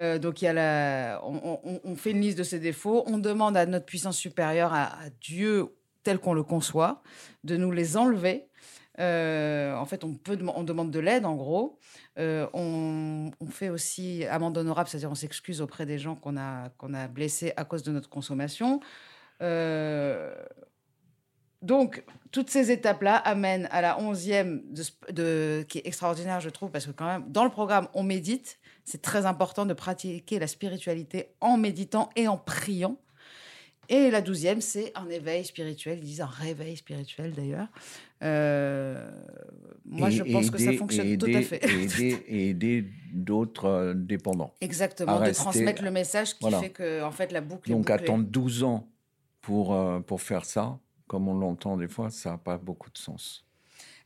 [0.01, 4.73] Euh, donc on, fait une liste de ses défauts, on demande à notre puissance supérieure,
[4.73, 5.67] à, Dieu
[6.03, 7.01] tel qu'on le conçoit,
[7.43, 8.47] de nous les enlever.
[8.99, 11.79] Euh, en fait, on, demande de l'aide, en gros.
[12.19, 17.53] Euh, on, fait aussi amende honorable, c'est-à-dire on s'excuse auprès des gens qu'on a, blessés
[17.55, 18.81] à cause de notre consommation.
[21.63, 26.49] Donc, toutes ces étapes-là amènent à la onzième, de, sp- de, qui est extraordinaire, je
[26.49, 28.59] trouve, parce que quand même, dans le programme, on médite.
[28.85, 32.97] C'est très important de pratiquer la spiritualité en méditant et en priant.
[33.87, 35.99] Et la douzième, c'est un éveil spirituel.
[35.99, 37.67] Ils disent un réveil spirituel, d'ailleurs.
[38.23, 39.09] Euh,
[39.85, 41.61] moi, je pense que ça fonctionne tout à fait.
[42.27, 44.53] Et aider, d'autres euh, dépendants.
[44.61, 46.59] Exactement, de rester- transmettre le message qui Voilà.
[46.59, 47.93] fait que, en fait, la boucle est Donc bouclée.
[48.03, 48.87] attendre 12 ans
[49.41, 52.97] pour, euh, pour faire ça, comme on l'entend des fois, ça n'a pas beaucoup de
[52.97, 53.45] sens.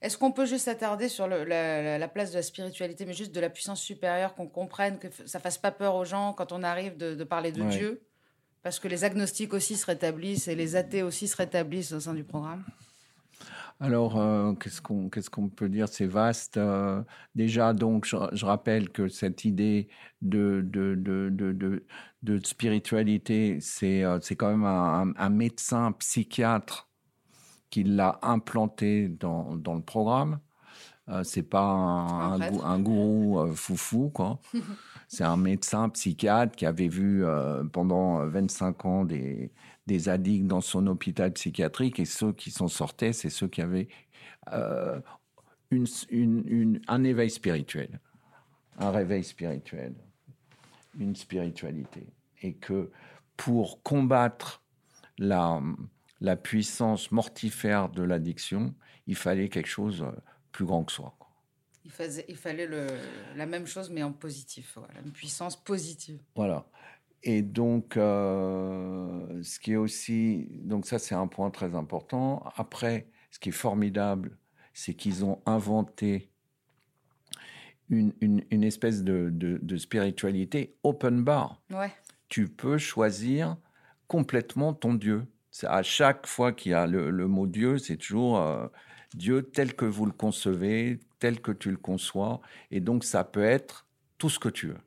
[0.02, 3.14] Est-ce qu'on peut juste s'attarder sur le- la, la- la place de la spiritualité, mais
[3.14, 6.52] juste de la puissance supérieure, qu'on comprenne, que ça fasse pas peur aux gens quand
[6.52, 7.70] on arrive de, de parler de Ouais.
[7.70, 8.02] Dieu?
[8.62, 12.14] Parce que les agnostiques aussi se rétablissent et les athées aussi se rétablissent au sein
[12.14, 12.64] du programme.
[13.80, 14.82] Alors, euh, qu'est-ce
[15.30, 15.88] qu'on peut dire?
[15.88, 16.58] C'est vaste.
[16.58, 17.04] euh,
[17.36, 19.88] déjà, donc, je, je rappelle que cette idée
[20.22, 21.86] de, de, de, de, de,
[22.24, 26.87] de spiritualité, c'est euh, c'est quand même un, un- un médecin psychiatre
[27.70, 30.40] qui l'a implanté dans, dans le programme.
[31.10, 34.40] Euh, c'est pas un, Un gou- gourou euh, foufou, quoi.
[35.08, 39.52] c'est un médecin psychiatre qui avait vu euh, pendant 25 ans des,
[39.86, 43.88] des addicts dans son hôpital psychiatrique et ceux qui s'en sortaient, c'est ceux qui avaient
[44.52, 45.00] euh,
[45.72, 48.02] une, une- une- un éveil spirituel,
[48.78, 49.96] un réveil spirituel,
[51.00, 52.08] une spiritualité.
[52.42, 52.92] Et que
[53.38, 54.62] pour combattre
[55.18, 55.62] la,
[56.22, 58.74] la puissance mortifère de l'addiction,
[59.06, 60.12] il fallait quelque chose euh,
[60.52, 61.16] plus grand que soi.
[61.86, 62.88] Il, faisait, il fallait le-
[63.36, 64.74] la même chose, mais en positif.
[64.78, 66.20] Voilà, une puissance positive.
[66.36, 66.66] Voilà.
[67.24, 72.44] Et donc, euh, ce qui est aussi, donc ça c'est un point très important.
[72.56, 74.38] Après, ce qui est formidable,
[74.74, 76.30] c'est qu'ils ont inventé
[77.90, 81.62] une, une- une espèce de, de- de spiritualité open bar.
[81.72, 81.92] Ouais.
[82.30, 83.58] Tu peux choisir
[84.08, 85.26] complètement ton Dieu.
[85.66, 88.68] À chaque fois qu'il y a le, le mot Dieu, c'est toujours euh,
[89.14, 92.42] Dieu tel que vous le concevez, tel que tu le conçois.
[92.72, 94.78] Et donc, ça peut être tout ce que tu veux.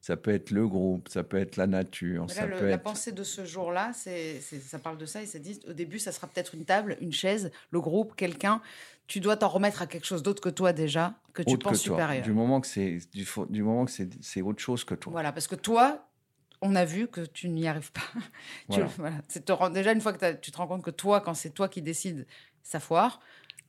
[0.00, 2.68] Ça peut être le groupe, ça peut être la nature, Mais là, ça le- peut
[2.68, 2.82] la être...
[2.82, 5.20] pensée de ce jour-là, c'est, ça parle de ça.
[5.22, 8.62] Ils se disent, au début, ça sera peut-être une table, une chaise, le groupe, quelqu'un.
[9.08, 11.78] Tu dois t'en remettre à quelque chose d'autre que toi déjà, que tu autre penses
[11.78, 12.22] que supérieur.
[12.22, 15.10] Du moment que c'est du, du moment que c'est autre chose que toi.
[15.12, 16.07] Voilà, parce que toi,
[16.60, 18.00] on a vu que tu n'y arrives pas.
[18.70, 18.86] Tu- Voilà.
[18.98, 19.16] voilà.
[19.28, 21.50] C'est te rend- déjà, une fois que tu te rends compte que toi, quand c'est
[21.50, 22.26] toi qui décides,
[22.62, 23.20] ça foire,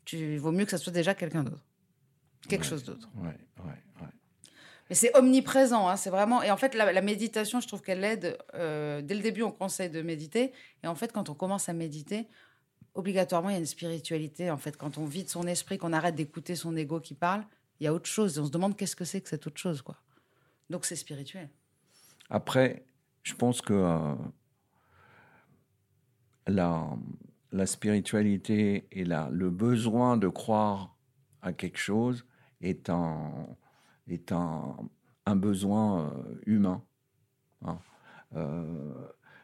[0.05, 1.63] tu vaut mieux que ça soit déjà quelqu'un d'autre.
[2.47, 3.09] Quelque chose d'autre.
[3.17, 3.27] Ouais,
[3.63, 3.71] ouais,
[4.01, 4.07] ouais.
[4.89, 6.41] Mais c'est omniprésent, hein, c'est vraiment.
[6.41, 8.37] Et en fait, la, la méditation, je trouve qu'elle aide.
[8.55, 10.51] euh, dès le début, on conseille de méditer.
[10.83, 12.27] Et en fait, quand on commence à méditer,
[12.95, 14.49] obligatoirement, il y a une spiritualité.
[14.49, 17.43] En fait, quand on vide son esprit, qu'on arrête d'écouter son ego qui parle,
[17.79, 18.37] il y a autre chose.
[18.37, 19.97] Et on se demande qu'est-ce que c'est que cette autre chose, quoi.
[20.71, 21.49] Donc, c'est spirituel.
[22.29, 22.85] Après,
[23.23, 24.15] je pense que euh,
[26.47, 26.89] la,
[27.51, 30.97] la spiritualité et la, le besoin de croire
[31.41, 32.25] à quelque chose
[32.61, 33.47] est un,
[34.07, 34.75] est un,
[35.25, 36.83] un besoin euh, humain.
[37.65, 37.79] hein.
[38.35, 38.93] Euh,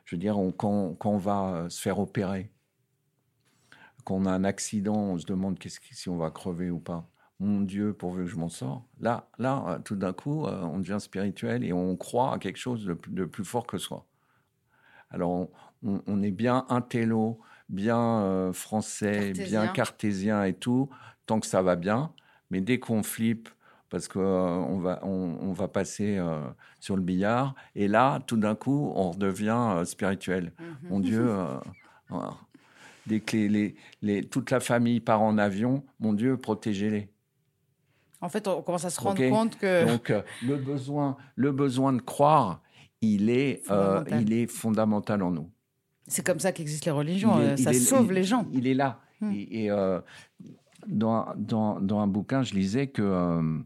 [0.06, 2.52] je veux dire, quand, quand on va se faire opérer,
[4.06, 5.58] quand on a un accident, on se demande
[5.92, 7.10] si on va crever ou pas.
[7.40, 8.86] Mon Dieu, pourvu que je m'en sors.
[9.02, 12.58] Là, là, euh, tout d'un coup, euh, on devient spirituel et on croit à quelque
[12.58, 14.06] chose de, plus- de plus fort que soi.
[15.12, 15.50] Alors,
[15.83, 19.62] on, est bien un télo, bien euh, français, Cartésien.
[19.63, 20.90] bien cartésien et tout,
[21.25, 22.12] tant que ça va bien.
[22.52, 23.50] Mais dès qu'on flippe,
[23.90, 26.40] parce qu'on on va, on, on va passer euh,
[26.79, 30.54] sur le billard, et là, tout d'un coup, on redevient spirituel.
[30.60, 30.90] Mhm.
[30.90, 31.29] Mon Dieu,
[32.10, 32.33] voilà.
[33.08, 37.10] dès que les, les- les- toute la famille part en avion, mon Dieu, protégez-les.
[38.21, 39.85] En fait, on commence à se rendre compte que.
[39.85, 42.61] Donc, euh, le, besoin, le besoin de croire,
[43.01, 44.21] il est, euh, Fondamental.
[44.21, 45.49] il est fondamental en nous.
[46.07, 47.39] C'est comme ça qu'existent les religions.
[47.39, 48.47] Est- euh, ça est- sauve il- les gens.
[48.53, 48.99] Il est là.
[49.21, 49.31] Hmm.
[49.33, 49.69] Et, et,
[50.87, 53.63] dans, dans, dans un bouquin, je lisais que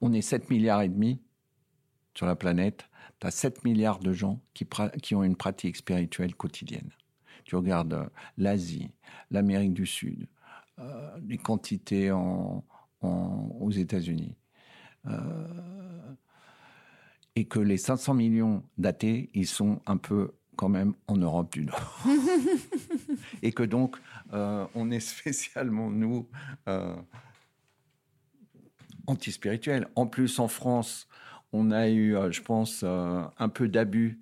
[0.00, 1.20] on est 7 milliards et demi
[2.14, 2.88] sur la planète.
[3.20, 4.66] Tu as 7 milliards de gens qui,
[5.02, 6.90] qui ont une pratique spirituelle quotidienne.
[7.44, 8.90] Tu regardes l'Asie,
[9.30, 10.26] l'Amérique du Sud,
[10.78, 12.64] euh, les quantités en,
[13.06, 14.34] en- aux États-Unis.
[15.06, 16.14] Euh,
[17.36, 21.66] et que les 500 millions d'athées, ils sont un peu quand même en Europe du
[21.66, 21.98] Nord.
[23.42, 23.96] et que donc,
[24.32, 26.26] euh, on est spécialement, nous,
[26.68, 26.96] euh,
[29.06, 29.88] antispirituels.
[29.96, 31.08] En plus, en France,
[31.52, 34.20] on a eu, euh, je pense, un peu d'abus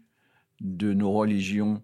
[0.61, 1.83] de nos religions.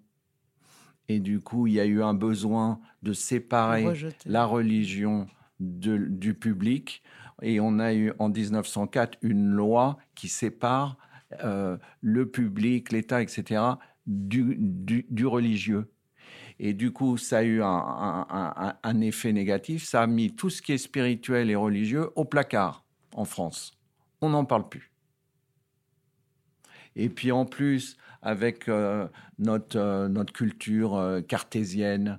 [1.09, 4.29] Et du coup, il y a eu un besoin de séparer Rejeter.
[4.29, 5.27] la religion
[5.61, 7.03] du public.
[7.43, 10.97] Et on a eu en 1904 une loi qui sépare
[11.45, 13.63] euh, le public, l'État, etc.,
[14.07, 15.93] du, religieux.
[16.59, 19.85] Et du coup, ça a eu un, effet négatif.
[19.85, 22.85] Ça a mis tout ce qui est spirituel et religieux au placard
[23.15, 23.79] en France.
[24.21, 24.91] On n'en parle plus.
[26.97, 29.07] Et puis en plus, avec euh,
[29.39, 32.19] notre, euh, notre culture cartésienne,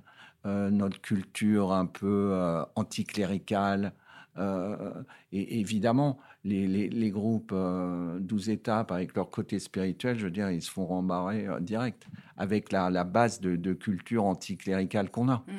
[0.70, 3.92] notre culture un peu euh, anticléricale,
[4.38, 4.92] euh,
[5.30, 10.30] et évidemment, les, les- les groupes euh, 12 étapes avec leur côté spirituel, je veux
[10.30, 15.10] dire, ils se font rembarrer euh, direct avec la, la base de, de culture anticléricale
[15.10, 15.44] qu'on a.
[15.46, 15.52] Mm.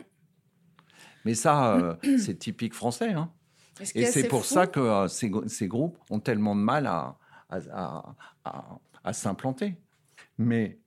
[1.25, 3.13] Mais ça, euh, c'est typique français.
[3.13, 3.31] Hein.
[3.95, 6.87] Et ce c'est pour fou- ça que euh, ces, ces groupes ont tellement de mal
[6.87, 7.17] à,
[7.49, 8.15] à, à-
[8.45, 9.75] à- à s'implanter.
[10.37, 10.79] Mais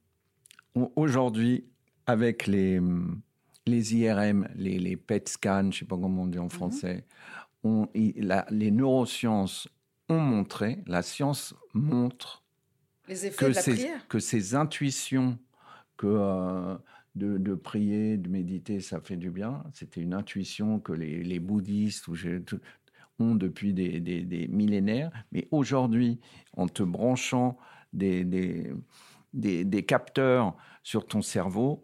[0.74, 1.66] au- aujourd'hui,
[2.06, 3.20] avec les, hum,
[3.66, 7.04] les IRM, les, les PET scans, je ne sais pas comment on dit en français,
[7.64, 9.68] on- il- la- les neurosciences
[10.08, 12.44] ont montré, la science montre
[13.08, 14.08] les que de la ces, prière.
[14.08, 15.38] que ces intuitions
[15.96, 16.76] que euh,
[17.16, 19.64] de, de prier, de méditer, ça fait du bien.
[19.72, 22.14] C'était une intuition que les, les bouddhistes ou
[23.18, 25.10] ont depuis des, des- des millénaires.
[25.32, 26.20] Mais aujourd'hui,
[26.56, 27.56] en te branchant
[29.32, 31.82] des- des capteurs sur ton cerveau,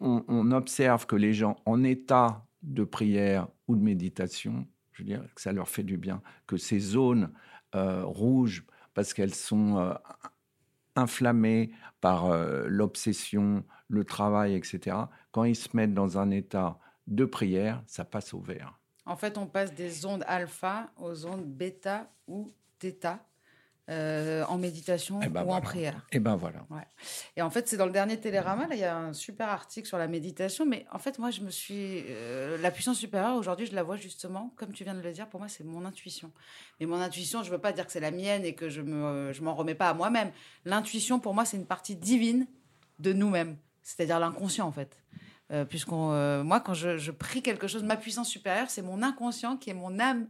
[0.00, 5.22] on, observe que les gens en état de prière ou de méditation, je veux dire
[5.34, 7.32] que ça leur fait du bien, que ces zones
[7.74, 8.64] euh, rouges,
[8.94, 9.94] parce qu'elles sont euh,
[10.96, 11.70] inflammés
[12.00, 14.96] par euh, l'obsession, le travail, etc.,
[15.32, 18.78] quand ils se mettent dans un état de prière, ça passe au vert.
[19.06, 23.24] En fait, on passe des ondes alpha aux ondes bêta ou theta
[23.88, 26.06] euh, en méditation Eh ben ou en prière.
[26.12, 26.66] Et ben voilà.
[27.36, 29.88] Et en fait, c'est dans le dernier Télérama, là, il y a un super article
[29.88, 30.66] sur la méditation.
[30.66, 32.04] Mais en fait, moi, je me suis.
[32.08, 35.28] euh, la puissance supérieure, aujourd'hui, je la vois justement, comme tu viens de le dire,
[35.28, 36.30] pour moi, c'est mon intuition.
[36.80, 38.82] Mais mon intuition, je ne veux pas dire que c'est la mienne et que je
[38.82, 40.30] ne me, je m'en remets pas à moi-même.
[40.64, 42.46] L'intuition, pour moi, c'est une partie divine
[42.98, 44.96] de nous-mêmes, c'est-à-dire l'inconscient, en fait.
[45.50, 49.02] Euh, Puisqu'on, euh, moi, quand je, je prie quelque chose, ma puissance supérieure, c'est mon
[49.02, 50.28] inconscient qui est mon âme.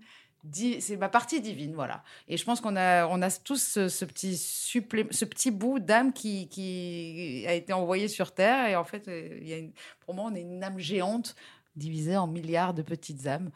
[0.81, 2.03] C'est ma partie divine, voilà.
[2.29, 6.49] Et je pense qu'on a, on a tous ce, petit ce petit bout d'âme qui,
[6.49, 8.69] qui a été envoyé sur Terre.
[8.69, 9.59] Et en fait, euh, il y a
[10.01, 11.35] pour moi, on est une âme géante
[11.77, 13.51] divisée en milliards de petites âmes.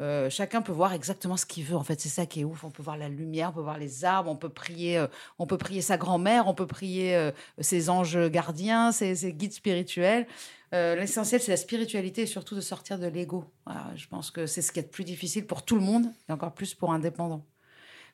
[0.00, 1.76] Euh, chacun peut voir exactement ce qu'il veut.
[1.76, 2.64] En fait, c'est ça qui est ouf.
[2.64, 5.46] On peut voir la lumière, on peut voir les arbres, on peut prier, euh, on
[5.46, 10.26] peut prier sa grand-mère, on peut prier ses anges gardiens, ses guides spirituels.
[10.74, 13.44] Euh, L'essentiel, c'est la spiritualité et surtout de sortir de l'ego.
[13.64, 16.06] Voilà, je pense que c'est ce qui est le plus difficile pour tout le monde
[16.28, 17.46] et encore plus pour un dépendant.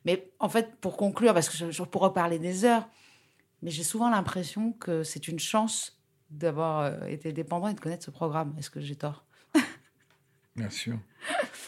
[0.04, 2.88] Mais en fait, pour conclure, parce que je, je pourrais parler des heures,
[3.62, 5.98] mais j'ai souvent l'impression que c'est une chance
[6.30, 8.54] d'avoir euh, été dépendant et de connaître ce programme.
[8.58, 9.24] Est-ce que j'ai tort?
[10.56, 10.98] Bien sûr.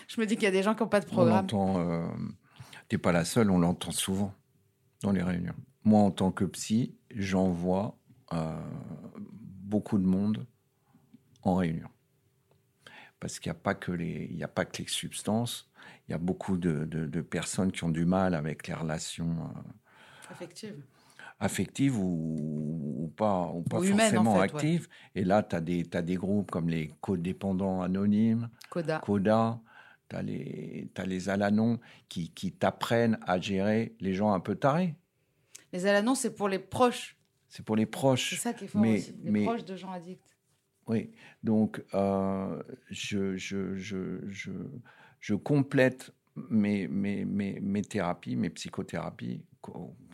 [0.09, 1.37] Je me dis qu'il y a des gens qui n'ont pas de On programme.
[1.47, 1.78] l'entend.
[1.78, 2.07] euh,
[2.89, 4.35] T'es pas la seule, on l'entend souvent
[5.03, 5.55] dans les réunions.
[5.85, 7.97] Moi, en tant que psy, j'en vois
[8.32, 8.55] euh,
[9.16, 10.47] beaucoup de monde
[11.45, 11.89] en réunion.
[13.21, 15.71] Parce qu'il n'y a, pas que les- il y a pas que les substances,
[16.09, 19.31] il y a beaucoup de, de- de personnes qui ont du mal avec les relations
[19.57, 20.83] euh, Effectivement.
[21.41, 23.85] affectives ou, ou pas, ou pas Ou
[24.29, 24.43] en ouais.
[24.43, 24.89] actives.
[25.15, 28.99] Et là, tu as, t'as des groupes comme les codépendants anonymes, Coda.
[28.99, 29.61] Coda,
[30.11, 31.79] tu as les, les Alanons
[32.09, 34.97] qui, qui t'apprennent à gérer les gens un peu tarés.
[35.73, 37.17] Les alanons, c'est pour les proches.
[37.49, 38.39] C'est pour les C'est proches.
[38.39, 39.15] ça qui est fort Mais- aussi.
[39.23, 40.34] Les mais- proches de gens addicts.
[40.87, 41.11] Oui,
[41.43, 44.18] donc euh, je, je, je,
[45.20, 46.12] je, complète
[46.51, 49.43] mes, mes, mes, mes thérapies, mes psychothérapies,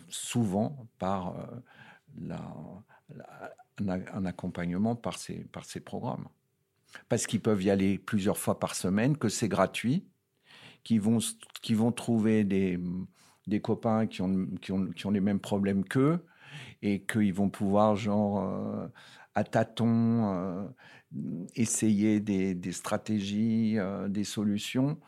[0.08, 1.46] souvent par euh,
[2.20, 2.40] la,
[3.88, 6.28] un, accompagnement par ces, par ces programmes.
[7.08, 10.06] Parce qu'ils peuvent y aller plusieurs fois par semaine, que c'est gratuit,
[10.84, 11.18] qu'ils vont,
[11.62, 12.78] qu'ils vont trouver des,
[13.46, 16.24] des copains qui ont, qui, ont, qui ont les mêmes problèmes qu'eux
[16.82, 18.88] et qu'ils vont pouvoir, genre, euh,
[19.34, 20.68] à tâtons, euh,
[21.54, 24.98] essayer des, stratégies, euh, des solutions,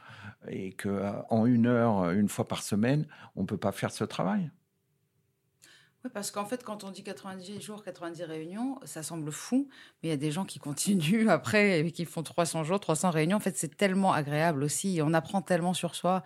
[0.49, 3.07] et qu'en une heure, une fois par semaine,
[3.37, 4.51] on ne peut pas faire ce travail.
[6.05, 9.69] Oui, parce qu'en fait, quand on dit 90 jours, 90 réunions, ça semble fou,
[10.03, 13.11] mais il y a des gens qui continuent après et qui font 300 jours, 300
[13.11, 13.37] réunions.
[13.37, 15.01] En fait, c'est tellement agréable aussi.
[15.03, 16.25] On apprend tellement sur soi.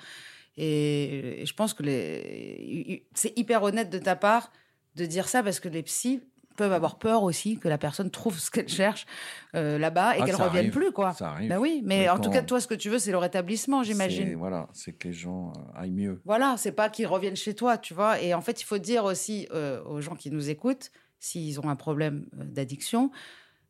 [0.56, 4.50] Et, je pense que c'est hyper honnête de ta part
[4.94, 6.22] de dire ça parce que les psys
[6.56, 9.06] peuvent avoir peur aussi que la personne trouve ce qu'elle cherche
[9.54, 11.12] euh, là-bas et Ah, qu'elle revienne arrive, plus, quoi.
[11.12, 11.48] Ça arrive.
[11.50, 13.82] Bah oui, mais, Mais en tout cas, toi, ce que tu veux, c'est le rétablissement,
[13.82, 14.34] j'imagine.
[14.34, 16.20] Voilà, c'est que les gens euh, aillent mieux.
[16.24, 18.20] Voilà, c'est pas qu'ils reviennent chez toi, tu vois.
[18.20, 20.90] Et en fait, il faut dire aussi euh, aux gens qui nous écoutent,
[21.20, 23.10] s'ils ont un problème d'addiction,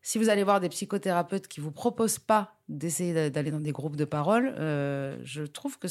[0.02, 3.72] si vous allez voir des psychothérapeutes qui vous proposent pas d'essayer d'a- d'aller dans des
[3.72, 5.88] groupes de parole, euh, je trouve que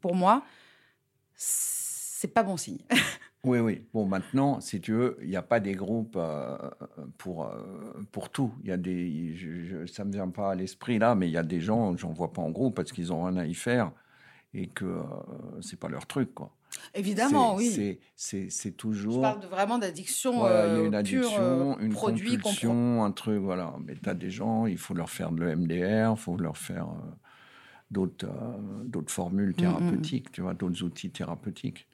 [0.00, 0.42] pour moi,
[1.34, 2.78] c'est pas bon signe.
[3.44, 3.88] Oui, oui.
[3.92, 6.56] Bon, maintenant, si tu veux, il n'y a pas des groupes euh,
[7.18, 8.54] pour, euh, pour tout.
[8.62, 11.26] Il y a des, je, je- ça ne me vient pas à l'esprit là, mais
[11.28, 13.46] il y a des gens, j'en vois pas en groupe parce qu'ils ont rien à
[13.46, 13.90] y faire
[14.54, 15.02] et que euh,
[15.62, 16.56] c'est pas leur truc, quoi.
[16.94, 17.92] Évidemment, oui.
[18.14, 18.72] c'est- c'est
[19.08, 19.18] Je toujours.
[19.18, 23.40] parle de, vraiment d'addiction il y a euh, une addiction, une produit compulsion, un truc,
[23.40, 23.76] voilà.
[23.84, 26.88] Mais tu as des gens, il faut leur faire de l'EMDR, il faut leur faire
[27.90, 28.26] d'autres
[28.86, 31.88] d'autres Mm, formules thérapeutiques, tu vois, d'autres outils thérapeutiques.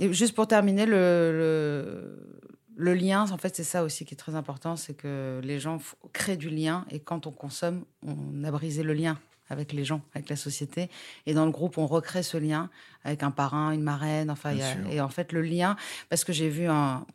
[0.00, 2.44] Et juste pour terminer, le, le,
[2.76, 5.78] le lien, en fait, c'est ça aussi qui est très important, c'est que les gens
[6.12, 9.18] créent du lien et quand on consomme, on a brisé le lien
[9.50, 10.88] avec les gens, avec la société.
[11.26, 12.70] Et dans le groupe, on recrée ce lien
[13.04, 15.76] avec un parrain, une marraine, enfin, y a- et en fait, le lien,
[16.08, 17.06] parce que j'ai vu un-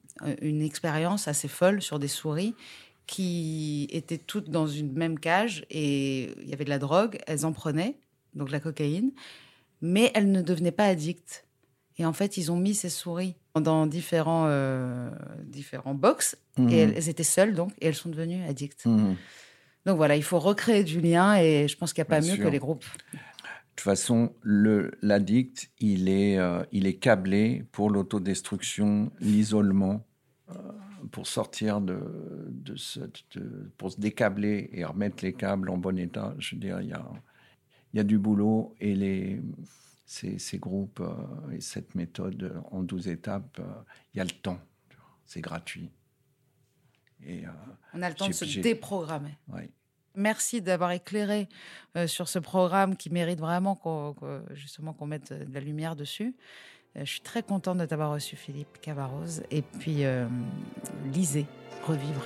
[0.42, 2.54] une expérience assez folle sur des souris
[3.08, 7.46] qui étaient toutes dans une même cage et il y avait de la drogue, elles
[7.46, 7.96] en prenaient,
[8.36, 9.12] donc de la cocaïne,
[9.82, 11.46] mais elles ne devenaient pas addictes.
[12.00, 15.10] Et en fait, ils ont mis ces souris dans différents, euh,
[15.44, 16.38] différents box.
[16.58, 16.70] Mhm.
[16.70, 18.86] Et elles, elles étaient seules, donc, et elles sont devenues addictes.
[18.86, 19.16] Mhm.
[19.86, 22.30] Donc voilà, il faut recréer du lien et je pense qu'il n'y a pas Bien
[22.32, 22.46] mieux sûr.
[22.46, 22.86] que les groupes.
[23.14, 23.18] De
[23.76, 24.34] toute façon,
[25.02, 30.06] l'addict, il, est, euh, il est câblé pour l'autodestruction, l'isolement,
[30.50, 30.54] euh,
[31.12, 31.98] pour sortir de,
[32.50, 33.00] de, ce,
[33.36, 36.36] de- pour se décabler et remettre les câbles en bon état.
[36.40, 37.06] Je veux dire, il y a,
[37.94, 39.42] il y a du boulot et les,
[40.10, 43.66] ces, ces groupes euh, et cette méthode en 12 étapes, euh,
[44.14, 44.60] il y a le temps.
[45.28, 45.92] C'est gratuit.
[47.24, 47.50] Et, euh,
[47.94, 49.38] On a le temps de se déprogrammer.
[50.16, 51.48] Merci d'avoir éclairé
[52.08, 56.36] sur ce programme qui mérite vraiment qu'on, qu'on- justement qu'on mette de la lumière dessus.
[56.96, 59.44] Je suis très contente de t'avoir reçu, Philippe Cavarose.
[59.52, 60.28] Et puis, euh,
[61.14, 61.46] lisez,
[61.86, 62.26] revivre.